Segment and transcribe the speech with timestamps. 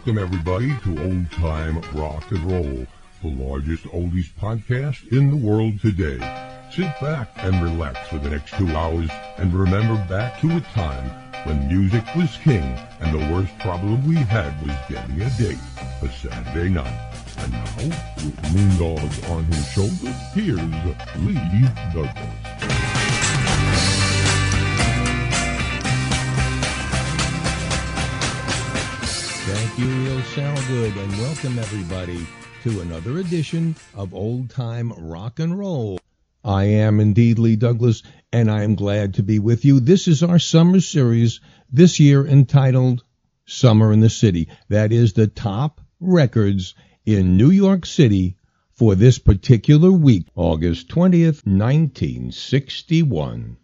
[0.00, 2.86] Welcome, everybody, to Old Time Rock and Roll,
[3.22, 6.16] the largest oldies podcast in the world today.
[6.72, 11.04] Sit back and relax for the next two hours and remember back to a time
[11.44, 12.62] when music was king
[13.00, 15.58] and the worst problem we had was getting a date,
[16.00, 17.12] a Saturday night.
[17.36, 20.56] And now, with Moondog on his shoulder, here's
[21.18, 23.09] Lee Douglas.
[29.52, 32.24] Thank you, Real Sound Good, and welcome everybody
[32.62, 35.98] to another edition of Old Time Rock and Roll.
[36.44, 39.80] I am indeed Lee Douglas, and I am glad to be with you.
[39.80, 43.02] This is our summer series this year entitled
[43.44, 44.48] Summer in the City.
[44.68, 48.36] That is the top records in New York City
[48.74, 53.56] for this particular week, August 20th, 1961.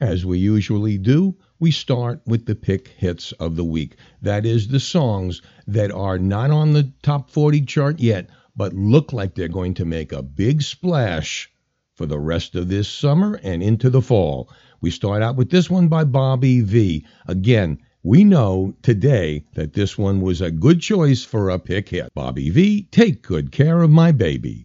[0.00, 3.96] As we usually do, we start with the pick hits of the week.
[4.20, 9.14] That is the songs that are not on the top 40 chart yet, but look
[9.14, 11.50] like they're going to make a big splash
[11.94, 14.50] for the rest of this summer and into the fall.
[14.82, 17.06] We start out with this one by Bobby Vee.
[17.26, 22.12] Again, we know today that this one was a good choice for a pick hit.
[22.12, 24.64] Bobby Vee, take good care of my baby.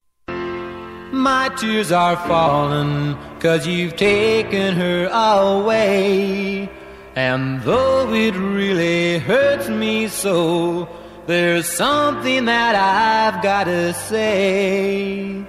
[1.14, 6.70] My tears are falling cause you've taken her away.
[7.16, 10.88] And though it really hurts me so,
[11.26, 15.44] there's something that I've gotta say.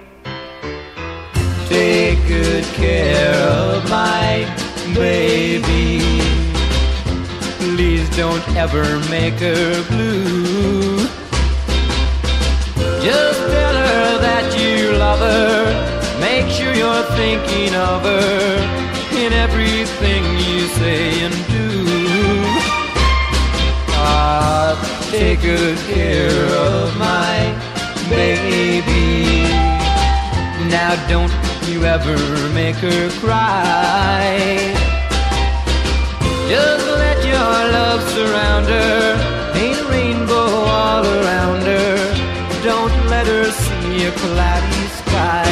[1.67, 4.45] Take good care of my
[4.93, 6.01] baby.
[7.59, 10.97] Please don't ever make her blue.
[13.01, 16.19] Just tell her that you love her.
[16.19, 18.81] Make sure you're thinking of her
[19.13, 21.20] in everything you say
[25.11, 27.37] take good care of my
[28.09, 29.43] baby.
[30.69, 31.33] Now don't
[31.69, 32.17] you ever
[32.53, 34.31] make her cry.
[36.47, 39.51] Just let your love surround her.
[39.53, 40.49] Paint a rainbow
[40.79, 41.97] all around her.
[42.63, 45.51] Don't let her see a cloudy sky.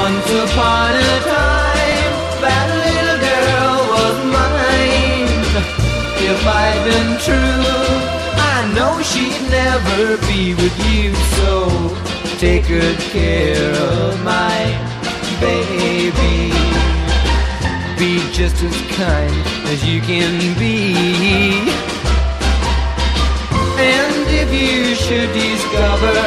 [0.00, 1.51] Once upon a time,
[6.42, 11.14] Been true, I know she'd never be with you.
[11.38, 11.68] So
[12.38, 14.58] take good care of my
[15.38, 16.50] baby.
[17.96, 19.32] Be just as kind
[19.68, 20.92] as you can be.
[23.78, 26.18] And if you should discover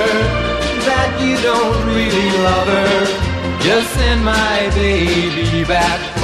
[0.87, 6.14] that you don't really love her, just send my baby back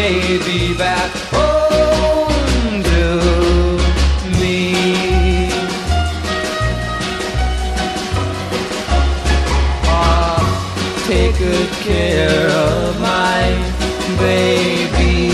[0.00, 3.02] my baby back home to
[4.40, 4.72] me.
[9.84, 13.44] Ah, take good care of my
[14.18, 15.30] baby.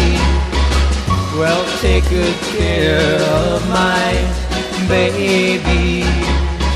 [1.38, 4.12] Well, take good care of my
[4.88, 6.02] baby.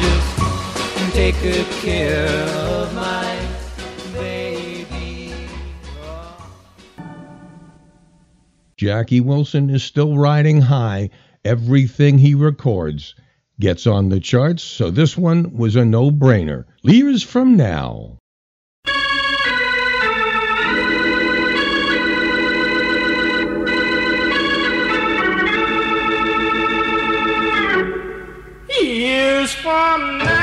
[0.01, 2.70] Just take good care
[8.91, 11.11] Jackie Wilson is still riding high.
[11.45, 13.15] Everything he records
[13.61, 16.65] gets on the charts, so this one was a no brainer.
[16.83, 18.19] Years from now.
[28.83, 30.40] Years from now.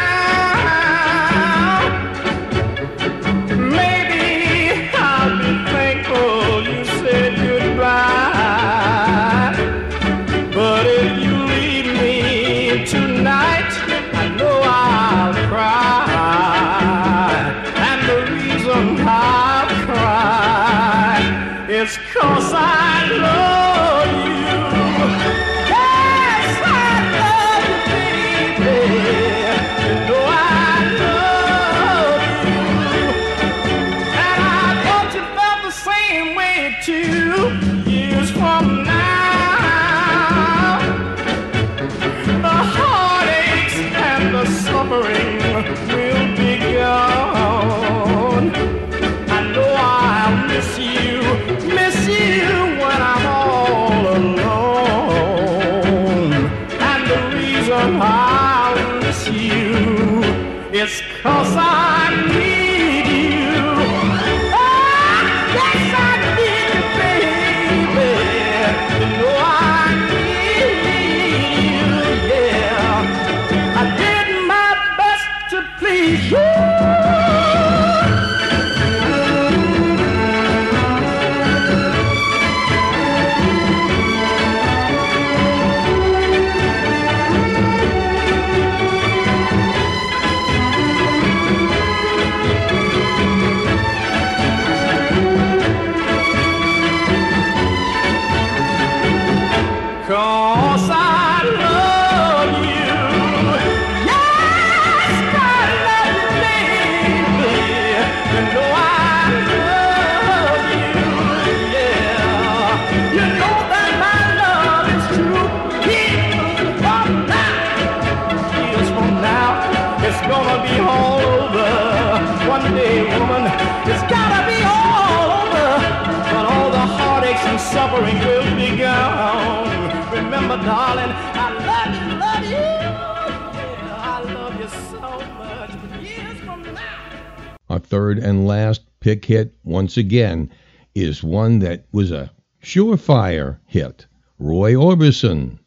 [137.69, 140.49] Our third and last pick hit, once again,
[140.95, 142.31] is one that was a
[142.63, 144.07] surefire hit.
[144.39, 145.59] Roy Orbison,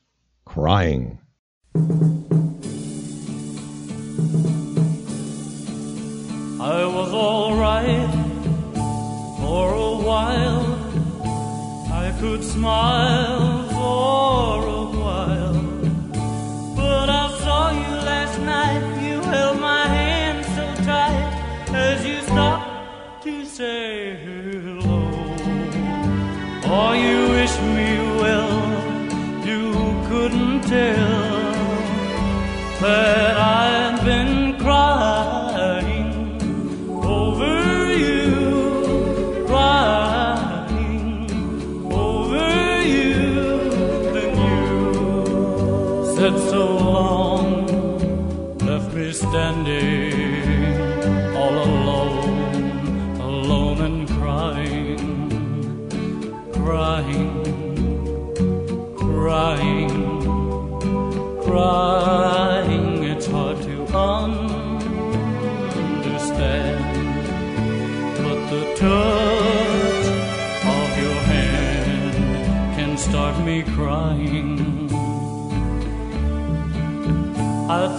[0.44, 1.18] Crying.
[6.60, 8.10] I was alright
[9.38, 10.62] for a while.
[11.92, 13.29] I could smile.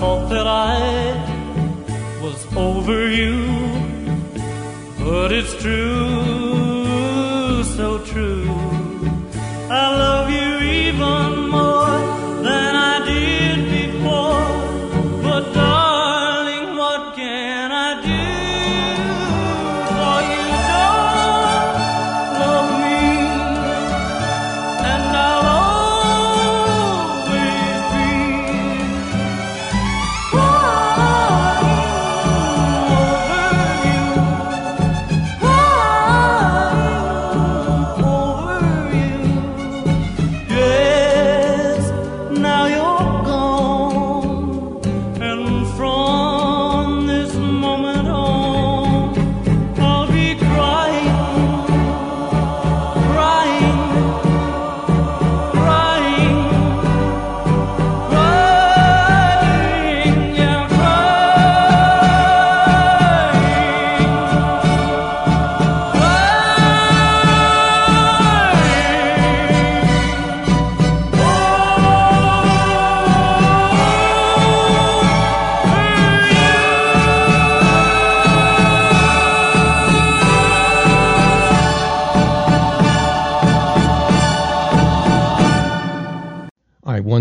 [0.02, 0.80] thought that I
[2.24, 3.38] was over you,
[4.98, 6.84] but it's true,
[7.64, 8.50] so true.
[9.70, 10.21] I love.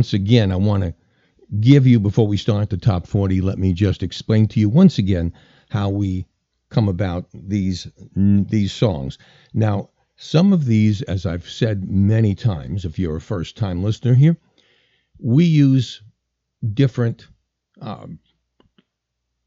[0.01, 0.95] Once again, I want to
[1.61, 4.97] give you, before we start the top 40, let me just explain to you once
[4.97, 5.35] again
[5.69, 6.27] how we
[6.71, 9.19] come about these, these songs.
[9.53, 14.15] Now, some of these, as I've said many times, if you're a first time listener
[14.15, 14.39] here,
[15.19, 16.01] we use
[16.73, 17.29] different
[17.83, 18.21] um,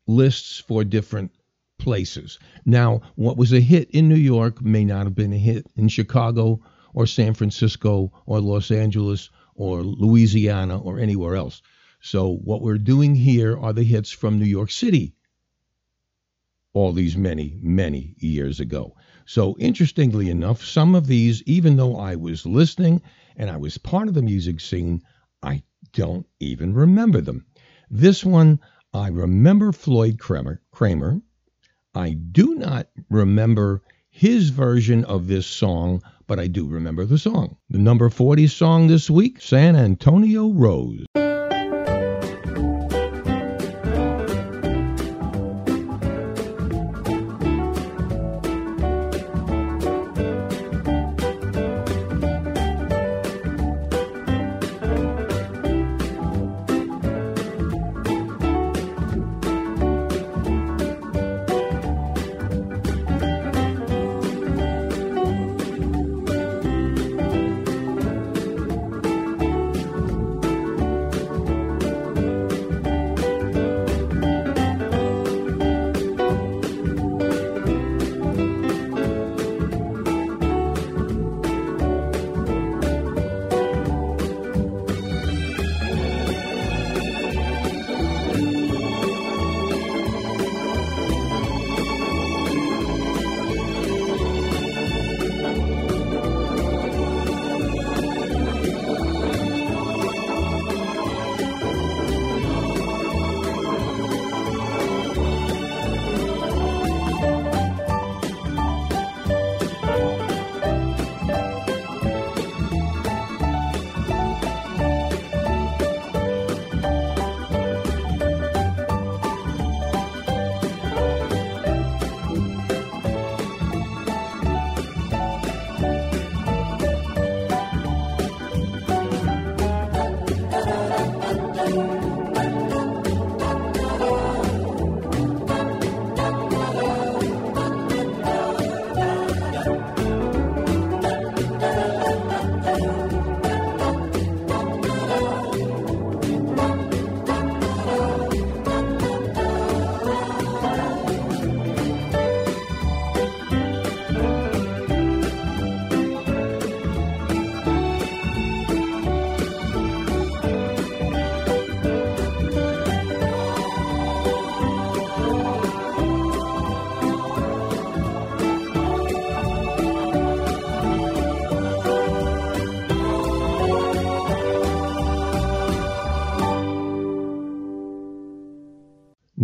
[0.05, 1.31] lists for different
[1.79, 2.37] places.
[2.63, 5.87] Now, what was a hit in New York may not have been a hit in
[5.87, 6.61] Chicago
[6.93, 11.61] or San Francisco or Los Angeles or Louisiana or anywhere else.
[12.01, 15.15] So, what we're doing here are the hits from New York City
[16.73, 18.95] all these many, many years ago.
[19.25, 23.01] So, interestingly enough, some of these, even though I was listening
[23.37, 25.01] and I was part of the music scene,
[25.41, 27.45] I don't even remember them.
[27.89, 28.59] This one,
[28.93, 30.61] I remember Floyd Cramer.
[30.71, 31.21] Cramer.
[31.95, 37.57] I do not remember his version of this song, but I do remember the song.
[37.69, 41.05] The number 40 song this week, San Antonio Rose.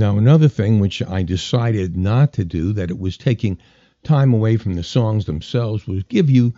[0.09, 3.59] Now, another thing which I decided not to do, that it was taking
[4.01, 6.55] time away from the songs themselves, was give you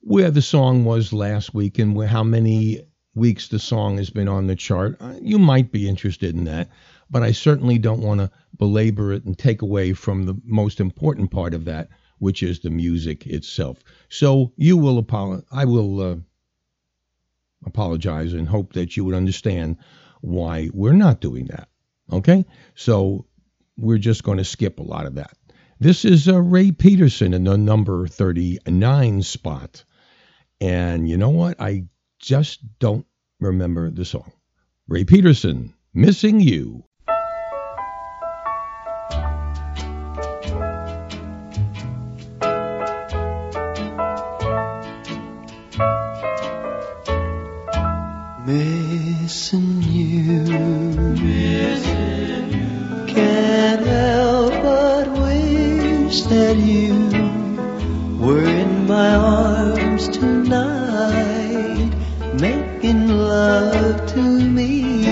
[0.00, 2.80] where the song was last week and where how many
[3.14, 4.96] weeks the song has been on the chart.
[4.98, 6.70] Uh, you might be interested in that,
[7.08, 11.30] but I certainly don't want to belabor it and take away from the most important
[11.30, 13.78] part of that, which is the music itself.
[14.08, 15.46] So you will apologize.
[15.52, 16.16] I will uh,
[17.64, 19.76] apologize and hope that you would understand
[20.20, 21.68] why we're not doing that.
[22.12, 22.44] Okay?
[22.74, 23.26] So
[23.76, 25.32] we're just going to skip a lot of that.
[25.80, 29.84] This is uh, Ray Peterson in the number 39 spot.
[30.60, 31.60] And you know what?
[31.60, 31.84] I
[32.18, 33.06] just don't
[33.40, 34.32] remember the song.
[34.88, 36.84] Ray Peterson, Missing You.
[48.46, 50.47] Missing you.
[56.48, 56.94] That you
[58.18, 61.92] were in my arms tonight,
[62.40, 64.22] making love to
[64.56, 65.04] me.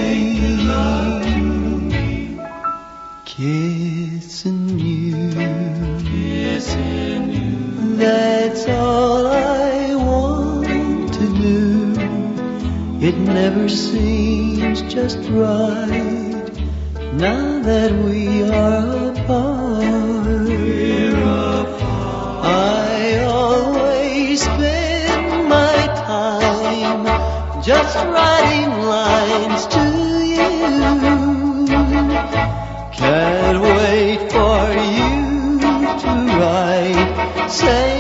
[3.27, 5.31] Kissing you.
[7.99, 11.95] That's all I want to do.
[13.07, 16.51] It never seems just right
[17.13, 19.16] now that we are
[37.63, 37.96] write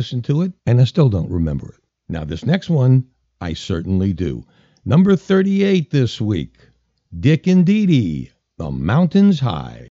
[0.00, 1.80] Okay, now I listen to it and I still don't remember it.
[2.08, 3.04] Now, this next one,
[3.40, 4.44] I certainly do.
[4.84, 6.56] Number 38 this week
[7.18, 9.88] Dick and Dee Dee, The Mountains High.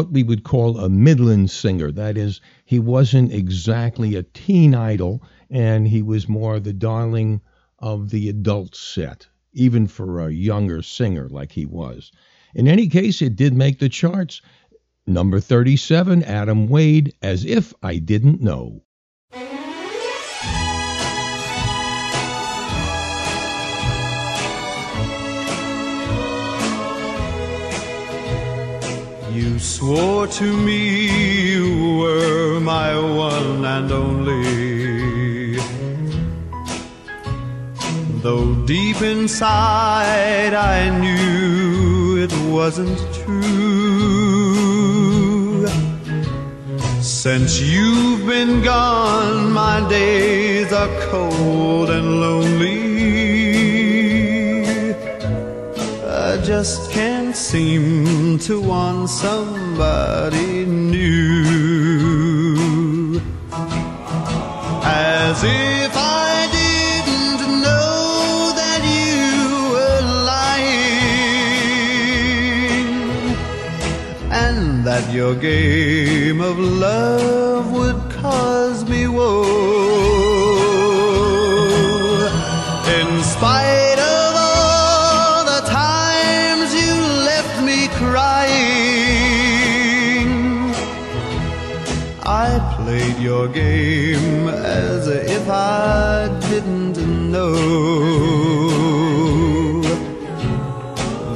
[0.00, 1.92] What we would call a midland singer.
[1.92, 7.42] That is, he wasn't exactly a teen idol, and he was more the darling
[7.78, 12.12] of the adult set, even for a younger singer like he was.
[12.54, 14.40] In any case, it did make the charts.
[15.06, 18.82] Number 37, Adam Wade, As If I Didn't Know.
[29.32, 31.06] You swore to me
[31.52, 35.56] you were my one and only.
[38.22, 43.30] Though deep inside I knew it wasn't true.
[47.00, 52.89] Since you've been gone, my days are cold and lonely.
[56.44, 62.00] Just can't seem to want somebody new.
[64.82, 70.96] As if I didn't know that you were lying
[74.32, 79.44] and that your game of love would cause me woe.
[82.98, 83.79] In spite
[93.30, 96.98] your game as if I didn't
[97.34, 97.54] know.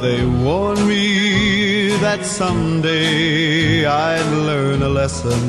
[0.02, 5.42] They warned me that someday I'd learn a lesson.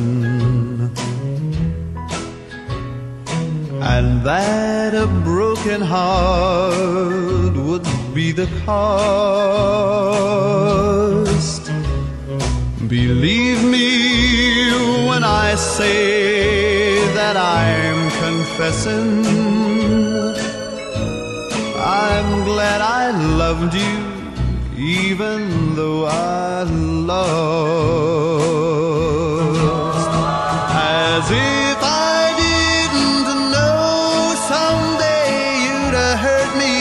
[3.96, 9.56] And that a broken heart would be the cost.
[12.88, 14.70] Believe me
[15.08, 19.26] when I say that I'm confessing.
[21.76, 24.16] I'm glad I loved you
[24.78, 27.66] even though I lost.
[30.70, 35.30] As if I didn't know someday
[35.66, 36.78] you'd hurt me.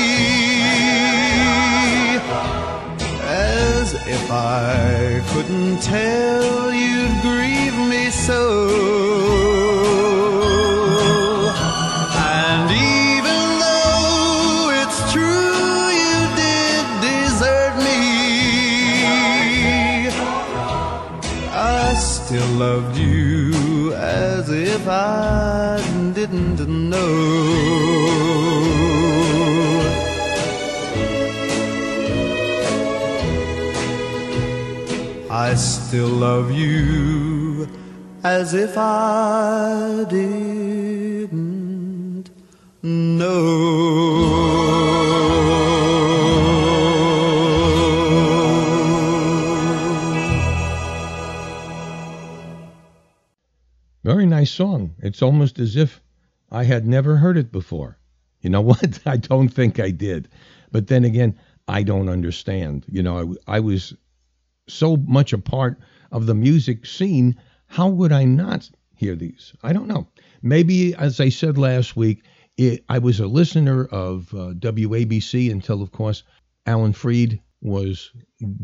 [3.23, 4.94] As if I
[5.81, 8.43] tell you'd grieve me so.
[12.17, 18.03] And even though it's true you did desert me,
[21.51, 25.64] I still loved you as if I
[35.95, 37.69] still love you
[38.25, 41.31] as if I didn't
[42.83, 44.25] know.
[54.03, 54.97] Very nice song.
[54.99, 56.03] It's almost as if
[56.51, 57.99] I had never heard it before.
[58.41, 58.99] You know what?
[59.07, 60.29] I don't think I did.
[60.73, 62.85] But then again, I don't understand.
[62.89, 63.95] You know, I, I was
[64.69, 65.79] so much a part
[66.11, 67.37] of the music scene.
[67.67, 69.55] How would I not hear these?
[69.63, 70.09] I don't know.
[70.43, 72.25] Maybe, as I said last week,
[72.57, 76.23] it, I was a listener of uh, WABC until, of course,
[76.67, 78.13] Alan Freed was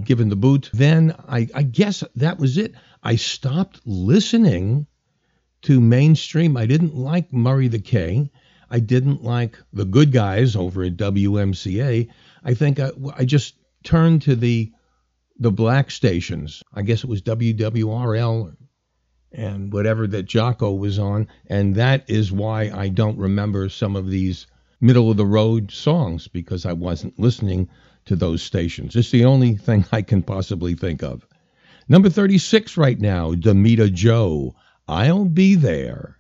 [0.04, 0.70] given the boot.
[0.72, 2.74] Then I, I guess that was it.
[3.02, 4.86] I stopped listening
[5.62, 6.56] to mainstream.
[6.56, 8.30] I didn't like Murray the K.
[8.70, 12.08] I didn't like the good guys over at WMCA.
[12.44, 14.72] I think I, I just turned to the
[15.40, 16.62] the black stations.
[16.72, 18.54] I guess it was WWRL
[19.32, 24.10] and whatever that Jocko was on, and that is why I don't remember some of
[24.10, 24.46] these
[24.80, 27.68] middle of the road songs because I wasn't listening
[28.06, 28.96] to those stations.
[28.96, 31.26] It's the only thing I can possibly think of.
[31.88, 34.54] Number 36 right now, Damita Jo.
[34.86, 36.18] I'll be there.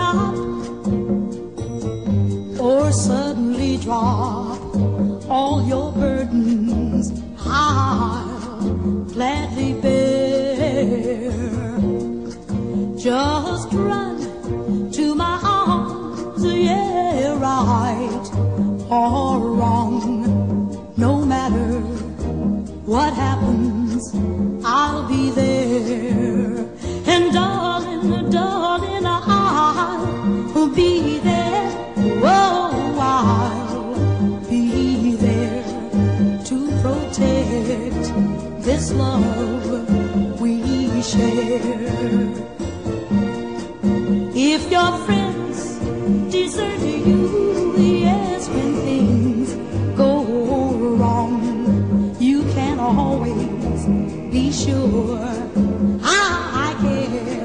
[0.00, 0.34] Top
[2.66, 4.58] or suddenly drop
[5.36, 7.04] all your burdens.
[7.38, 11.30] I'll gladly bear.
[13.08, 14.16] Just run
[14.96, 18.26] to my arms, yeah, right
[19.00, 20.04] or wrong.
[20.96, 21.70] No matter
[22.92, 24.02] what happens,
[24.64, 26.19] I'll be there.
[38.92, 41.60] Love we share.
[44.34, 45.78] If your friends
[46.32, 49.50] desert you, yes, when things
[49.96, 50.24] go
[50.96, 53.86] wrong, you can always
[54.32, 55.18] be sure
[56.02, 57.40] ah, I care.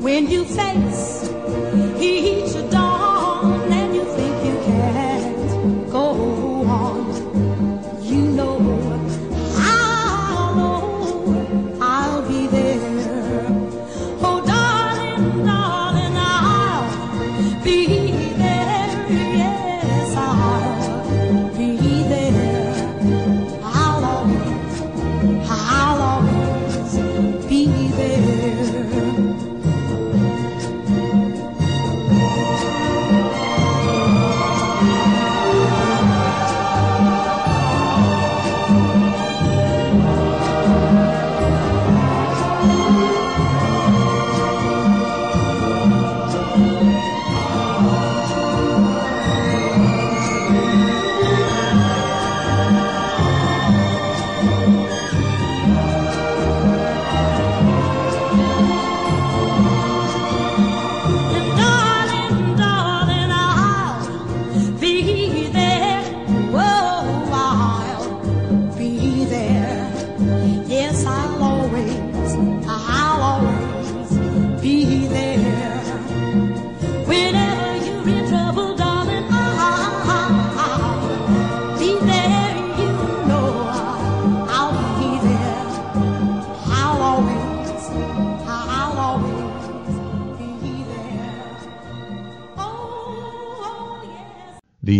[0.00, 0.83] When you face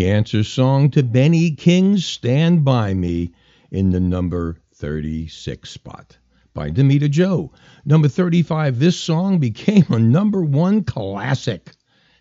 [0.04, 3.32] the answer song to Benny King's Stand By Me
[3.70, 6.18] in the number 36 spot
[6.52, 7.50] by Damita Jo.
[7.86, 11.70] Number 35, this song became a number one classic,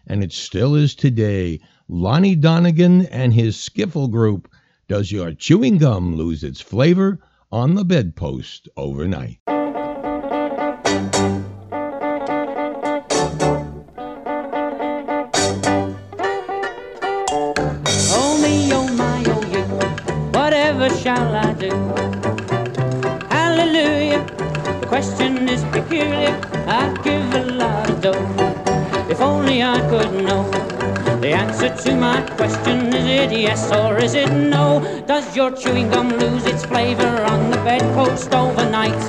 [0.07, 1.59] and it still is today.
[1.89, 4.49] Lonnie Donegan and his skiffle group.
[4.87, 7.19] Does your chewing gum lose its flavor
[7.51, 9.39] on the bedpost overnight?
[21.03, 21.69] Shall I do?
[23.27, 24.23] Hallelujah,
[24.79, 28.53] the question is peculiar, I'd give a lot of dough
[29.09, 30.49] if only I could know.
[31.19, 34.65] The answer to my question is it yes or is it no?
[35.05, 39.03] Does your chewing gum lose its flavor on the bedpost overnight?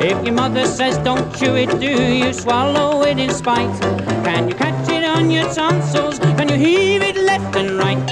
[0.00, 1.90] If your mother says don't chew it, do
[2.22, 3.76] you swallow it in spite?
[4.24, 6.20] Can you catch it on your tonsils?
[6.20, 8.06] Can you heave it left and right?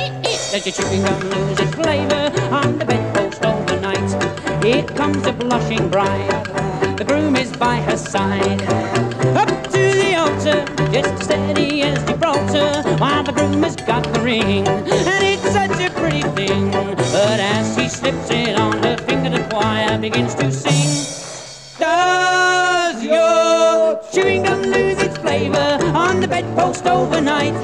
[0.50, 3.07] Does your chewing gum lose its flavor on the bedpost
[4.68, 6.44] Here comes a blushing bride.
[6.98, 8.60] The groom is by her side.
[9.34, 14.68] Up to the altar, just steady as Gibraltar, while the groom has got the ring.
[14.68, 16.70] And it's such a pretty thing.
[16.70, 21.78] But as he slips it on her finger, the choir begins to sing.
[21.78, 25.77] Does your chewing gum lose its flavor
[26.98, 27.54] overnight?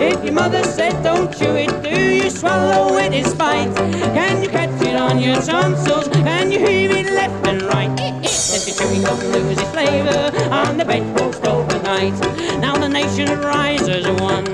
[0.00, 3.74] If your mother said don't chew it, do you swallow it in spite?
[4.16, 6.08] Can you catch it on your tonsils?
[6.08, 7.94] Can you heave it left and right?
[8.22, 12.18] Does your chewing gum lose its flavor on the bedpost overnight?
[12.60, 14.44] Now the nation rises one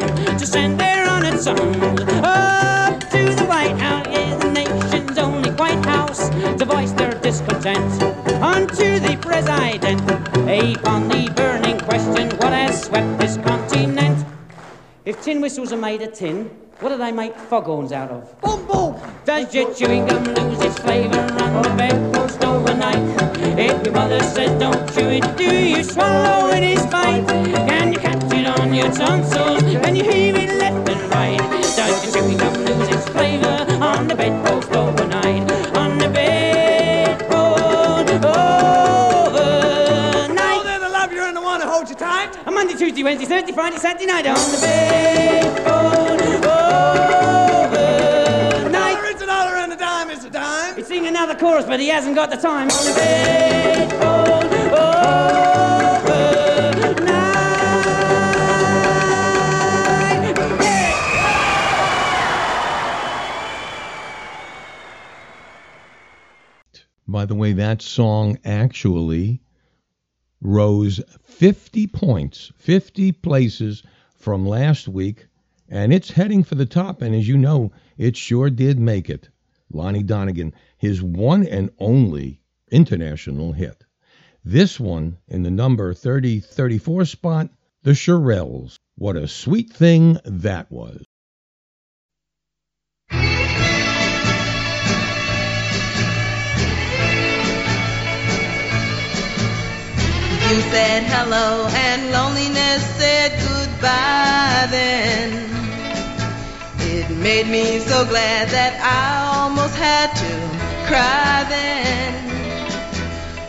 [0.40, 4.06] to send their honored sons up to the White House.
[4.10, 8.02] Yes, the nation's only White House to voice their discontent
[8.42, 10.00] unto the president
[10.48, 14.07] upon the burning question what has swept this continent.
[15.08, 18.38] If tin whistles are made of tin, what do they make foghorns out of?
[18.42, 18.94] Boom, boom!
[19.24, 22.98] Does your chewing gum lose its flavor on the bedpost overnight?
[23.58, 27.26] If your mother says don't chew it, do you swallow it in spite?
[27.26, 29.62] Can you catch it on your tonsils?
[29.62, 31.38] Can you heave it left and right?
[31.74, 35.17] Does your chewing gum lose its flavor on the bedpost overnight?
[42.98, 46.24] Tuesday, Wednesday, Thursday, Friday, Saturday night on the bedpost
[47.64, 48.72] overnight.
[48.72, 50.74] Dollar is a dollar and a dime is a dime.
[50.74, 52.68] He's singing another chorus, but he hasn't got the time.
[52.68, 54.52] On the bedpost
[66.42, 66.84] overnight.
[67.06, 69.40] By the way, that song actually
[70.40, 73.82] rose 50 points, 50 places
[74.16, 75.26] from last week,
[75.68, 77.02] and it's heading for the top.
[77.02, 79.28] And as you know, it sure did make it.
[79.72, 83.84] Lonnie Donegan, his one and only international hit.
[84.44, 87.50] This one in the number 30 34 spot,
[87.82, 88.78] the Shirelles.
[88.94, 91.04] What a sweet thing that was.
[100.48, 105.44] You said hello and loneliness said goodbye then.
[106.80, 110.32] It made me so glad that I almost had to
[110.88, 112.16] cry then.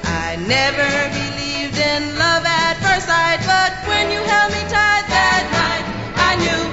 [0.04, 5.44] I never believed in love at first sight, but when you held me tight that
[5.56, 5.86] night,
[6.20, 6.64] I knew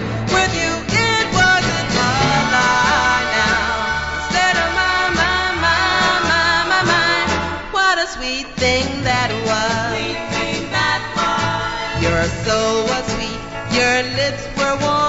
[14.16, 15.05] lips were warm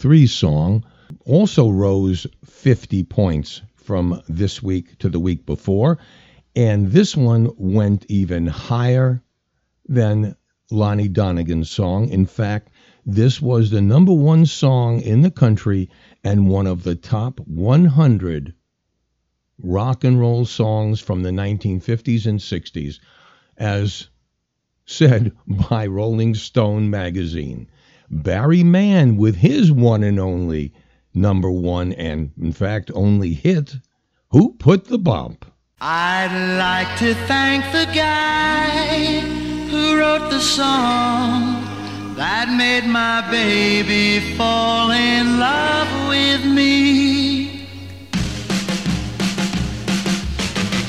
[0.00, 0.82] 3 song
[1.26, 5.98] also rose 50 points from this week to the week before.
[6.56, 9.22] And this one went even higher
[9.86, 10.36] than
[10.70, 12.08] Lonnie Donegan's song.
[12.08, 12.70] In fact,
[13.04, 15.90] this was the number one song in the country
[16.24, 18.54] and one of the top 100
[19.62, 23.00] rock and roll songs from the 1950s and 60s,
[23.58, 24.08] as
[24.86, 25.32] said
[25.68, 27.68] by Rolling Stone magazine.
[28.10, 30.72] Barry Mann with his one and only
[31.14, 33.76] number one and, in fact, only hit,
[34.30, 35.46] Who Put the Bump?
[35.80, 39.20] I'd like to thank the guy
[39.70, 41.64] who wrote the song
[42.16, 47.19] that made my baby fall in love with me.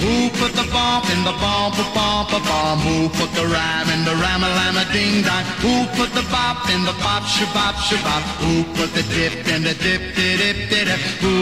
[0.01, 2.81] Who put the bump in the bump, a bump, a bump?
[2.81, 5.45] Who put the rhyme in the rhyme, a lime, a ding dong?
[5.61, 8.23] Who put the bop in the bop, shabop, shabop?
[8.41, 10.99] Who put the dip in the dip, dip, dip, dip?
[11.21, 11.37] Who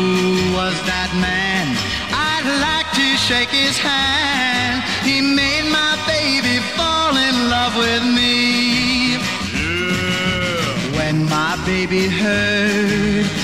[0.59, 1.71] was that man?
[2.11, 4.83] I'd like to shake his hand.
[5.07, 9.15] He made my baby fall in love with me.
[9.55, 10.97] Yeah.
[10.99, 13.38] When my baby heard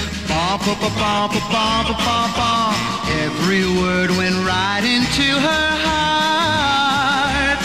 [3.46, 7.60] every word went right into her heart.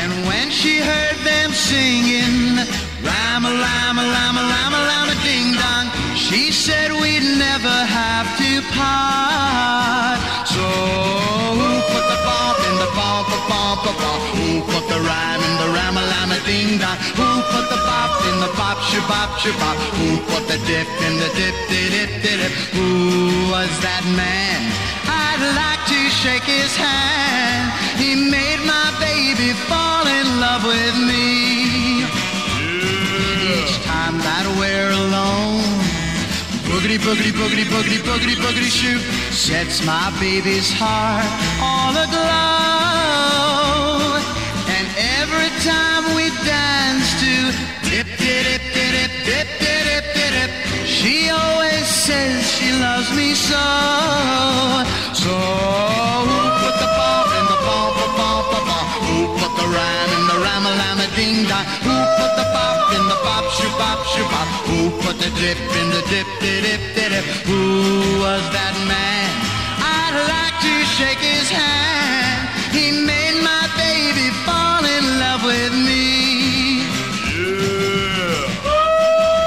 [0.00, 2.56] And when she heard them singing,
[3.02, 7.26] rhyme a lime a lime a lime a lime a ding dong, she said we'd
[7.38, 10.18] never have to part.
[10.46, 10.66] So
[11.58, 14.22] who put the bump in the bump, bump, bump?
[14.38, 16.13] Who put the rhyme in the rhyme a lime a
[16.46, 16.96] ding dong?
[17.18, 19.76] Who put the bop in the bop, shabop, shabop?
[19.98, 22.52] Who put the dip in the dip, dip, dip, dip?
[22.76, 24.60] Who was that man?
[25.08, 27.72] I'd like to shake his hand.
[28.00, 32.04] He made my baby fall in love with me.
[33.44, 35.64] Each time that we're alone,
[36.68, 41.26] boogity, boogity, boogity, boogity, boogity, boogity, shoot sets my baby's heart
[41.60, 42.93] all aglow.
[53.34, 53.66] So.
[55.22, 55.34] So
[56.28, 58.88] who put the bump in the bump, a bump, a bump?
[59.06, 60.36] Who put the rhyme in the
[61.48, 61.66] dong?
[61.86, 64.48] Who put the bop in the bop?
[64.68, 66.26] Who put the dip in the dip?
[67.46, 67.60] Who
[68.20, 69.28] was that man?
[69.78, 72.48] I'd like to shake his hand.
[72.72, 76.82] He made my baby fall in love with me.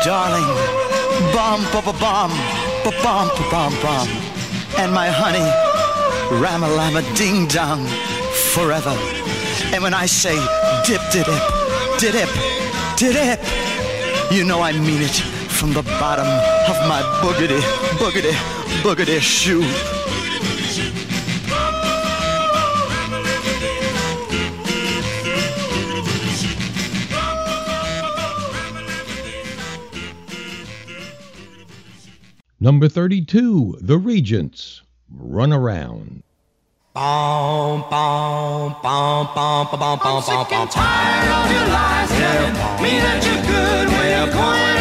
[0.06, 0.48] Darling,
[1.34, 2.32] bum, ba ba bum,
[2.92, 4.08] ba bum, ba bum, bum.
[4.78, 5.48] And my honey,
[6.42, 7.86] rama lama ding dong,
[8.54, 8.96] forever.
[9.74, 10.36] And when I say
[10.86, 11.28] dip, dip,
[12.00, 12.30] dip, dip,
[12.98, 13.40] dip,
[14.32, 15.18] you know I mean it
[15.58, 16.28] from the bottom
[16.72, 17.60] of my boogity,
[18.00, 18.34] boogity,
[18.84, 19.97] boogity shoe.
[32.68, 36.22] Number 32, The Regents, Run Around.
[36.94, 43.00] Bom, bom, bom, bom, bom, bom, I'm sick and tired of your lies telling me
[43.00, 44.77] that you're good when you're going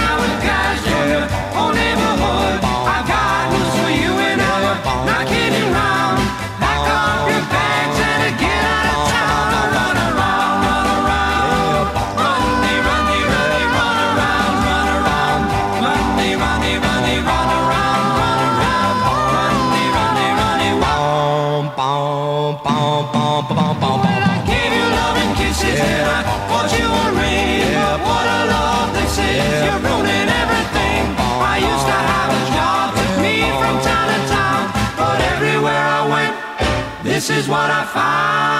[37.86, 38.55] fire.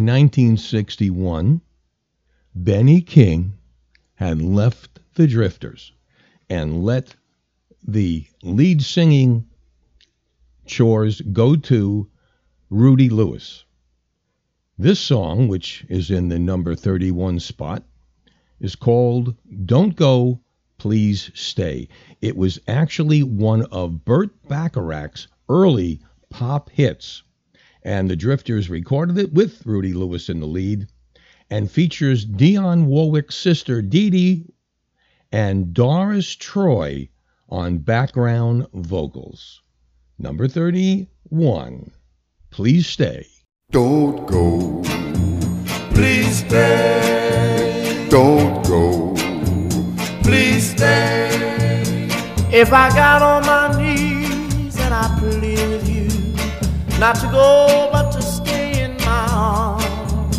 [0.00, 1.60] 1961,
[2.54, 3.54] Benny King
[4.14, 5.92] had left the Drifters
[6.48, 7.14] and let
[7.86, 9.46] the lead singing
[10.66, 12.08] chores go to
[12.68, 13.64] Rudy Lewis.
[14.78, 17.84] This song, which is in the number 31 spot,
[18.60, 19.34] is called
[19.64, 20.40] Don't Go,
[20.78, 21.88] Please Stay.
[22.20, 27.22] It was actually one of Burt Bacharach's early pop hits,
[27.82, 30.86] and the Drifters recorded it with Rudy Lewis in the lead
[31.50, 34.46] and features Dionne Warwick's sister Dee Dee
[35.32, 37.08] and Doris Troy
[37.48, 39.62] on background vocals.
[40.18, 41.90] Number 31,
[42.50, 43.26] Please Stay.
[43.70, 44.82] Don't go.
[45.94, 48.06] Please stay.
[48.10, 49.14] Don't go.
[50.22, 51.28] Please stay.
[52.52, 53.79] If I got on my
[57.00, 60.38] not to go but to stay in my arms,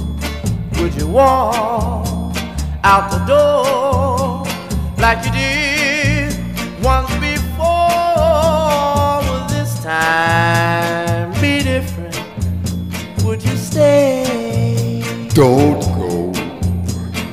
[0.79, 2.37] would you walk
[2.83, 4.45] out the door
[4.99, 7.65] like you did once before?
[9.25, 12.15] Will this time be different?
[13.23, 15.01] Would you stay?
[15.33, 16.31] Don't go.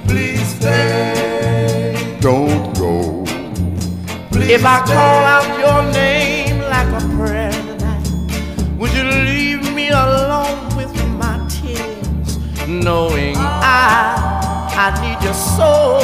[0.07, 2.17] Please stay.
[2.21, 3.25] Don't go.
[4.33, 6.18] If I call out your name
[12.89, 14.17] knowing I
[14.85, 16.01] I need your soul?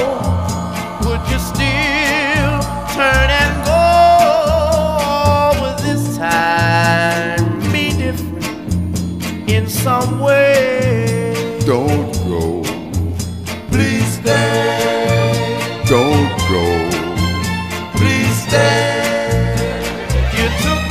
[1.04, 2.54] Would you still
[2.96, 3.84] turn and go?
[5.60, 11.56] Would this time be different in some way?
[11.64, 12.44] Don't go.
[13.72, 15.84] Please stay.
[15.94, 16.64] Don't go.
[17.96, 18.92] Please stay.
[20.38, 20.84] You took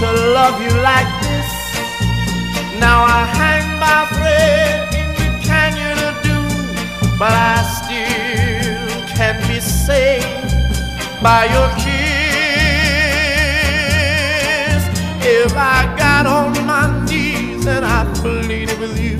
[0.00, 1.50] to love you like this.
[2.80, 6.48] Now I hang my thread in the canyon of doom,
[7.18, 10.54] but I still can be saved
[11.22, 12.00] by your kiss.
[15.22, 19.18] If I got on my knees and I pleaded with you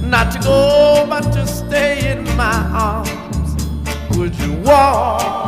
[0.00, 3.54] not to go but to stay in my arms,
[4.16, 5.45] would you walk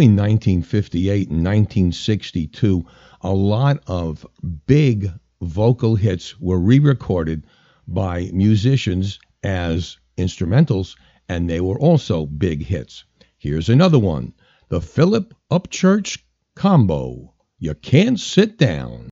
[0.00, 2.86] between 1958 and 1962,
[3.20, 4.26] a lot of
[4.66, 7.44] big vocal hits were re recorded
[7.86, 10.96] by musicians as instrumentals,
[11.28, 13.04] and they were also big hits.
[13.36, 14.32] Here's another one
[14.70, 16.16] the Philip Upchurch
[16.54, 17.34] Combo.
[17.58, 19.10] You can't sit down.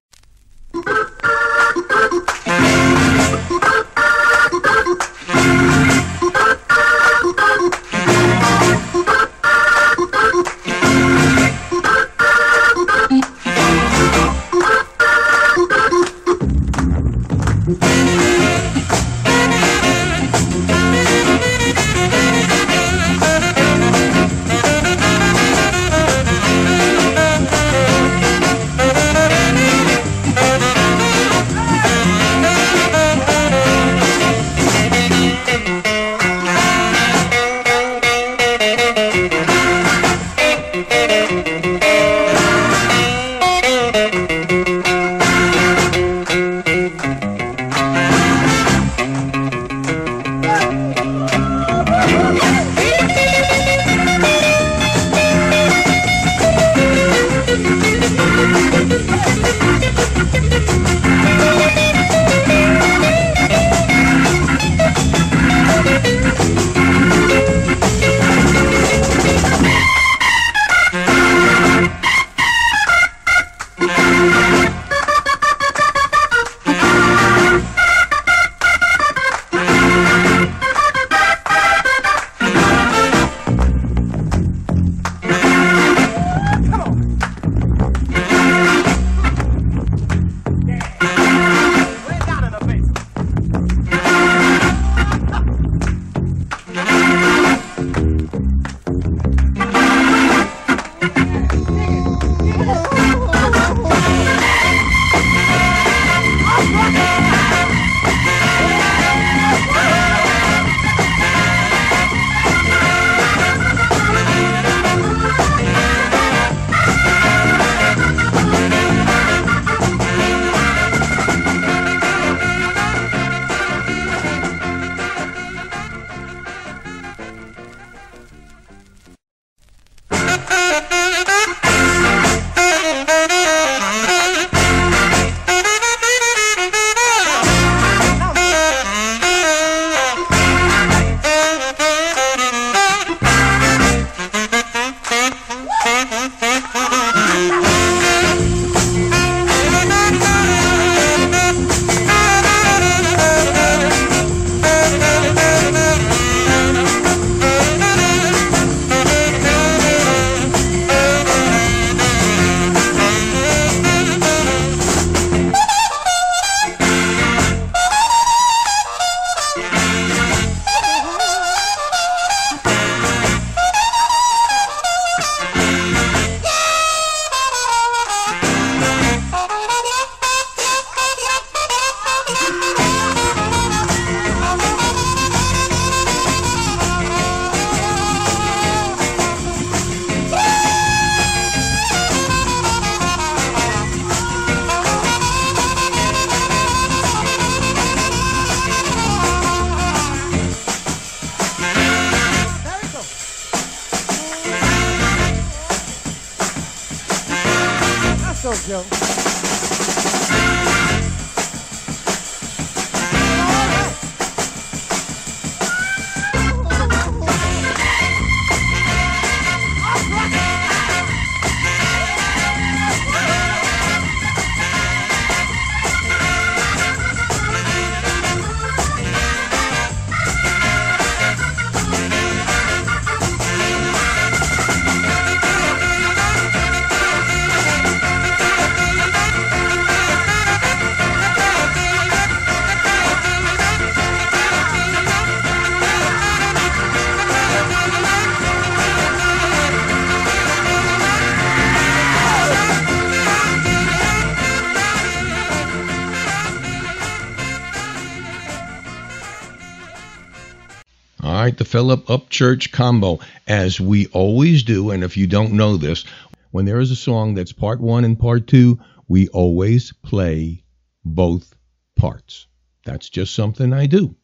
[261.69, 264.89] Philip Upchurch combo, as we always do.
[264.89, 266.03] And if you don't know this,
[266.49, 270.63] when there is a song that's part one and part two, we always play
[271.05, 271.53] both
[271.95, 272.47] parts.
[272.85, 274.15] That's just something I do.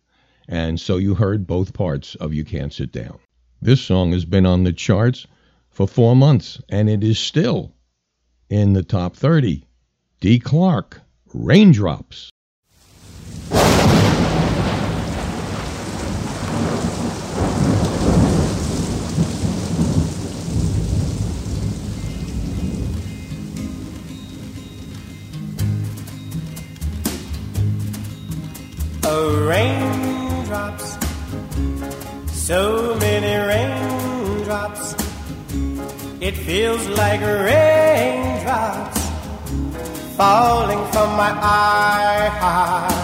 [0.48, 3.20] And so you heard both parts of You Can't Sit Down.
[3.62, 5.28] This song has been on the charts
[5.70, 7.76] for four months, and it is still
[8.50, 9.68] in the top 30.
[10.20, 11.00] Dee Clark,
[11.32, 12.32] Raindrops.
[36.26, 39.00] It feels like raindrops
[40.18, 41.32] falling from my
[42.50, 43.04] eyes,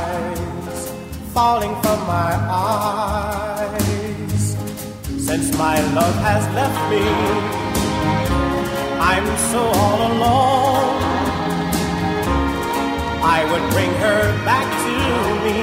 [1.32, 2.34] falling from my
[3.54, 3.78] eyes.
[5.28, 7.06] Since my love has left me,
[9.12, 11.02] I'm so all alone.
[13.38, 14.96] I would bring her back to
[15.46, 15.58] me,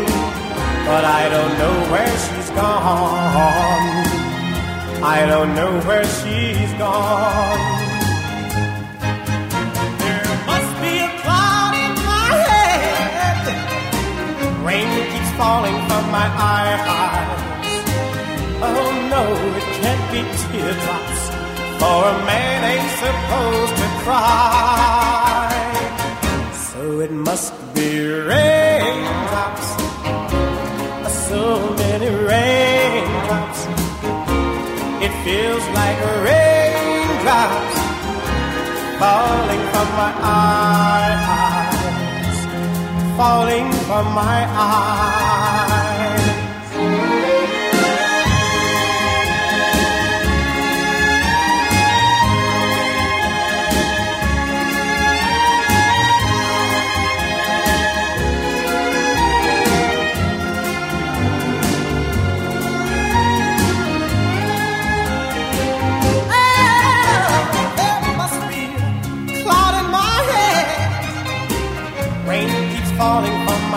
[0.87, 4.08] but I don't know where she's gone.
[5.01, 7.59] I don't know where she's gone.
[10.03, 13.43] There must be a cloud in my head.
[14.67, 16.83] Rain keeps falling from my eyes.
[18.61, 19.23] Oh no,
[19.59, 21.23] it can't be teardrops,
[21.79, 25.47] for a man ain't supposed to cry.
[26.73, 27.89] So it must be
[28.31, 29.69] raindrops,
[31.29, 31.43] so
[31.77, 32.98] many raindrops.
[35.29, 37.77] Feels like raindrops
[38.99, 40.13] falling from my
[41.13, 41.77] eyes,
[43.19, 45.28] falling from my eyes.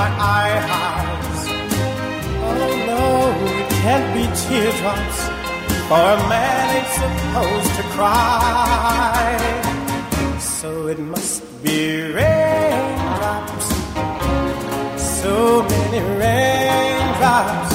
[0.02, 1.40] My eyes.
[2.50, 3.04] Oh no,
[3.60, 5.20] it can't be teardrops,
[5.88, 9.32] for a man ain't supposed to cry.
[10.60, 11.80] So it must be
[12.18, 13.68] raindrops,
[15.22, 15.36] so
[15.74, 17.74] many raindrops.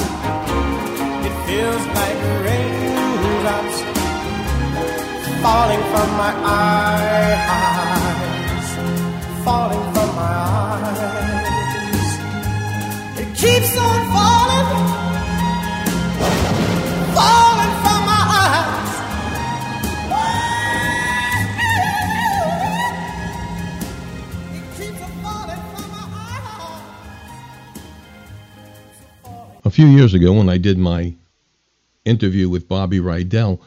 [1.27, 3.77] It feels like raindrops
[5.43, 7.76] falling from my eyes,
[29.67, 31.13] A few years ago, when I did my
[32.05, 33.59] interview with Bobby Rydell,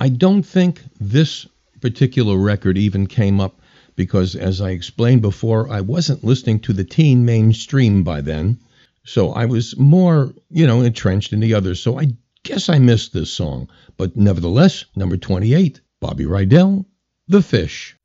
[0.00, 1.46] I don't think this
[1.80, 3.60] particular record even came up
[3.94, 8.58] because, as I explained before, I wasn't listening to the teen mainstream by then.
[9.04, 11.80] So I was more, you know, entrenched in the others.
[11.80, 12.08] So I
[12.42, 13.68] guess I missed this song.
[13.96, 16.84] But nevertheless, number 28, Bobby Rydell,
[17.28, 17.96] The Fish.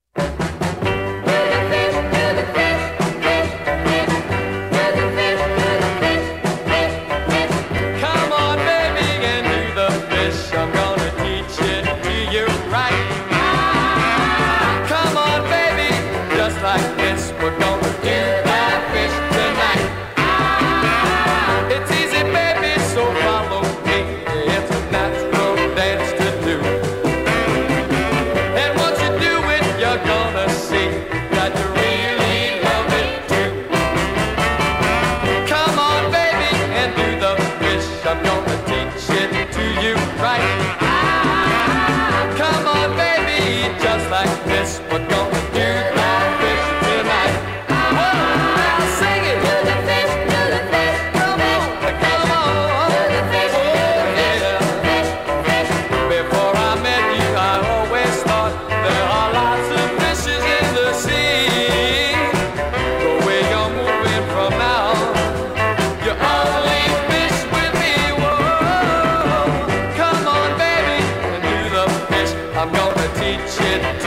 [73.29, 73.98] reach it.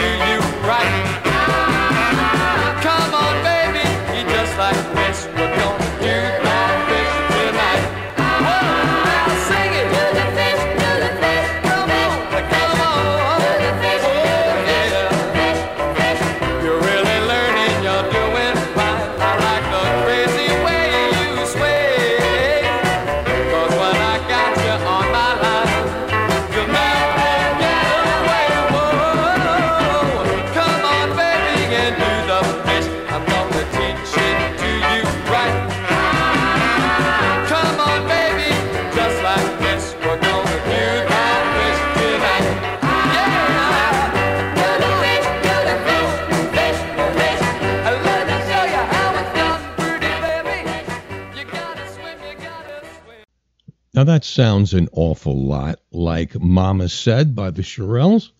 [54.03, 58.31] Now that sounds an awful lot like Mama Said by the Shirelles.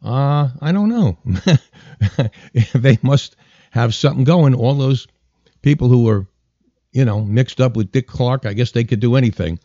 [0.00, 1.18] Uh, I don't know.
[2.74, 3.34] they must
[3.72, 4.54] have something going.
[4.54, 5.08] All those
[5.62, 6.28] people who were,
[6.92, 9.58] you know, mixed up with Dick Clark, I guess they could do anything.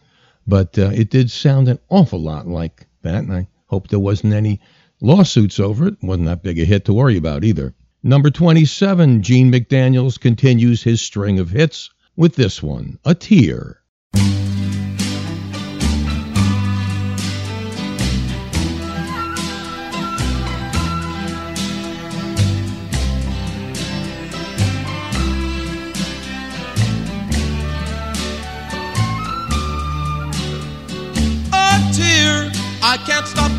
[0.47, 4.33] But uh, it did sound an awful lot like that, and I hope there wasn't
[4.33, 4.61] any
[4.99, 5.97] lawsuits over it.
[6.01, 7.75] Wasn't that big a hit to worry about either.
[8.01, 13.83] Number 27, Gene McDaniels continues his string of hits with this one, A Tear.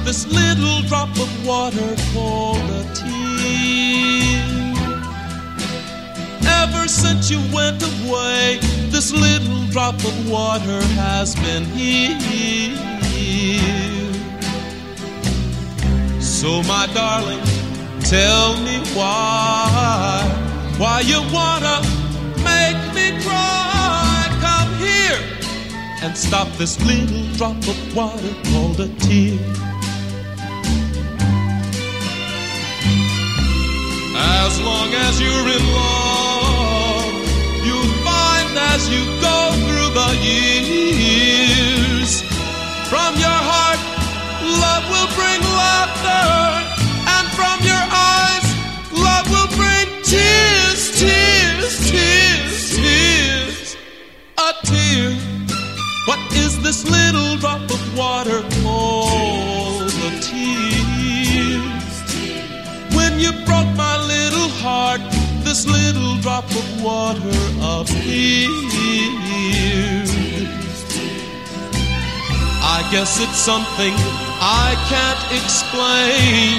[0.06, 4.46] This little drop of water called a tear.
[6.46, 12.76] Ever since you went away, this little drop of water has been here.
[16.20, 17.42] So, my darling,
[18.02, 20.22] tell me why,
[20.78, 21.82] why you wanna
[22.44, 24.28] make me cry.
[24.40, 25.20] Come here
[26.02, 29.75] and stop this little drop of water called a tear.
[34.18, 37.12] As long as you're in love,
[37.66, 42.10] you'll find as you go through the years,
[42.88, 43.80] from your heart,
[44.64, 46.24] love will bring laughter,
[47.16, 48.46] and from your eyes,
[49.06, 53.76] love will bring tears, tears, tears, tears.
[54.38, 55.12] A tear.
[56.08, 61.60] What is this little drop of water called a tear?
[62.96, 63.85] When you broke my
[64.66, 65.02] heart,
[65.46, 67.38] this little drop of water
[67.74, 68.50] appeared.
[72.76, 73.94] I guess it's something
[74.64, 76.58] I can't explain.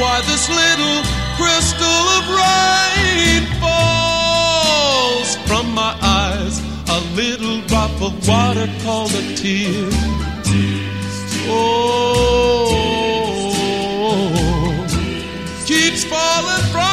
[0.00, 1.00] Why this little
[1.38, 6.54] crystal of rain falls from my eyes,
[6.96, 9.88] a little drop of water called a tear.
[11.54, 12.12] Oh,
[15.66, 16.91] keeps falling from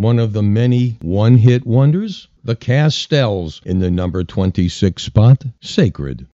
[0.00, 6.26] One of the many one hit wonders, the Castells in the number 26 spot, Sacred.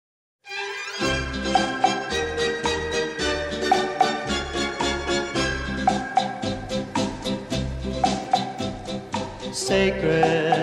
[9.51, 10.55] sacred.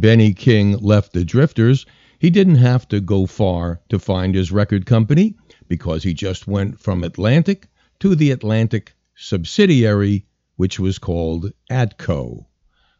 [0.00, 1.84] Benny King left the Drifters,
[2.18, 5.36] He didn't have to go far to find his record company
[5.68, 10.24] because he just went from Atlantic to the Atlantic subsidiary,
[10.56, 12.46] which was called Atco,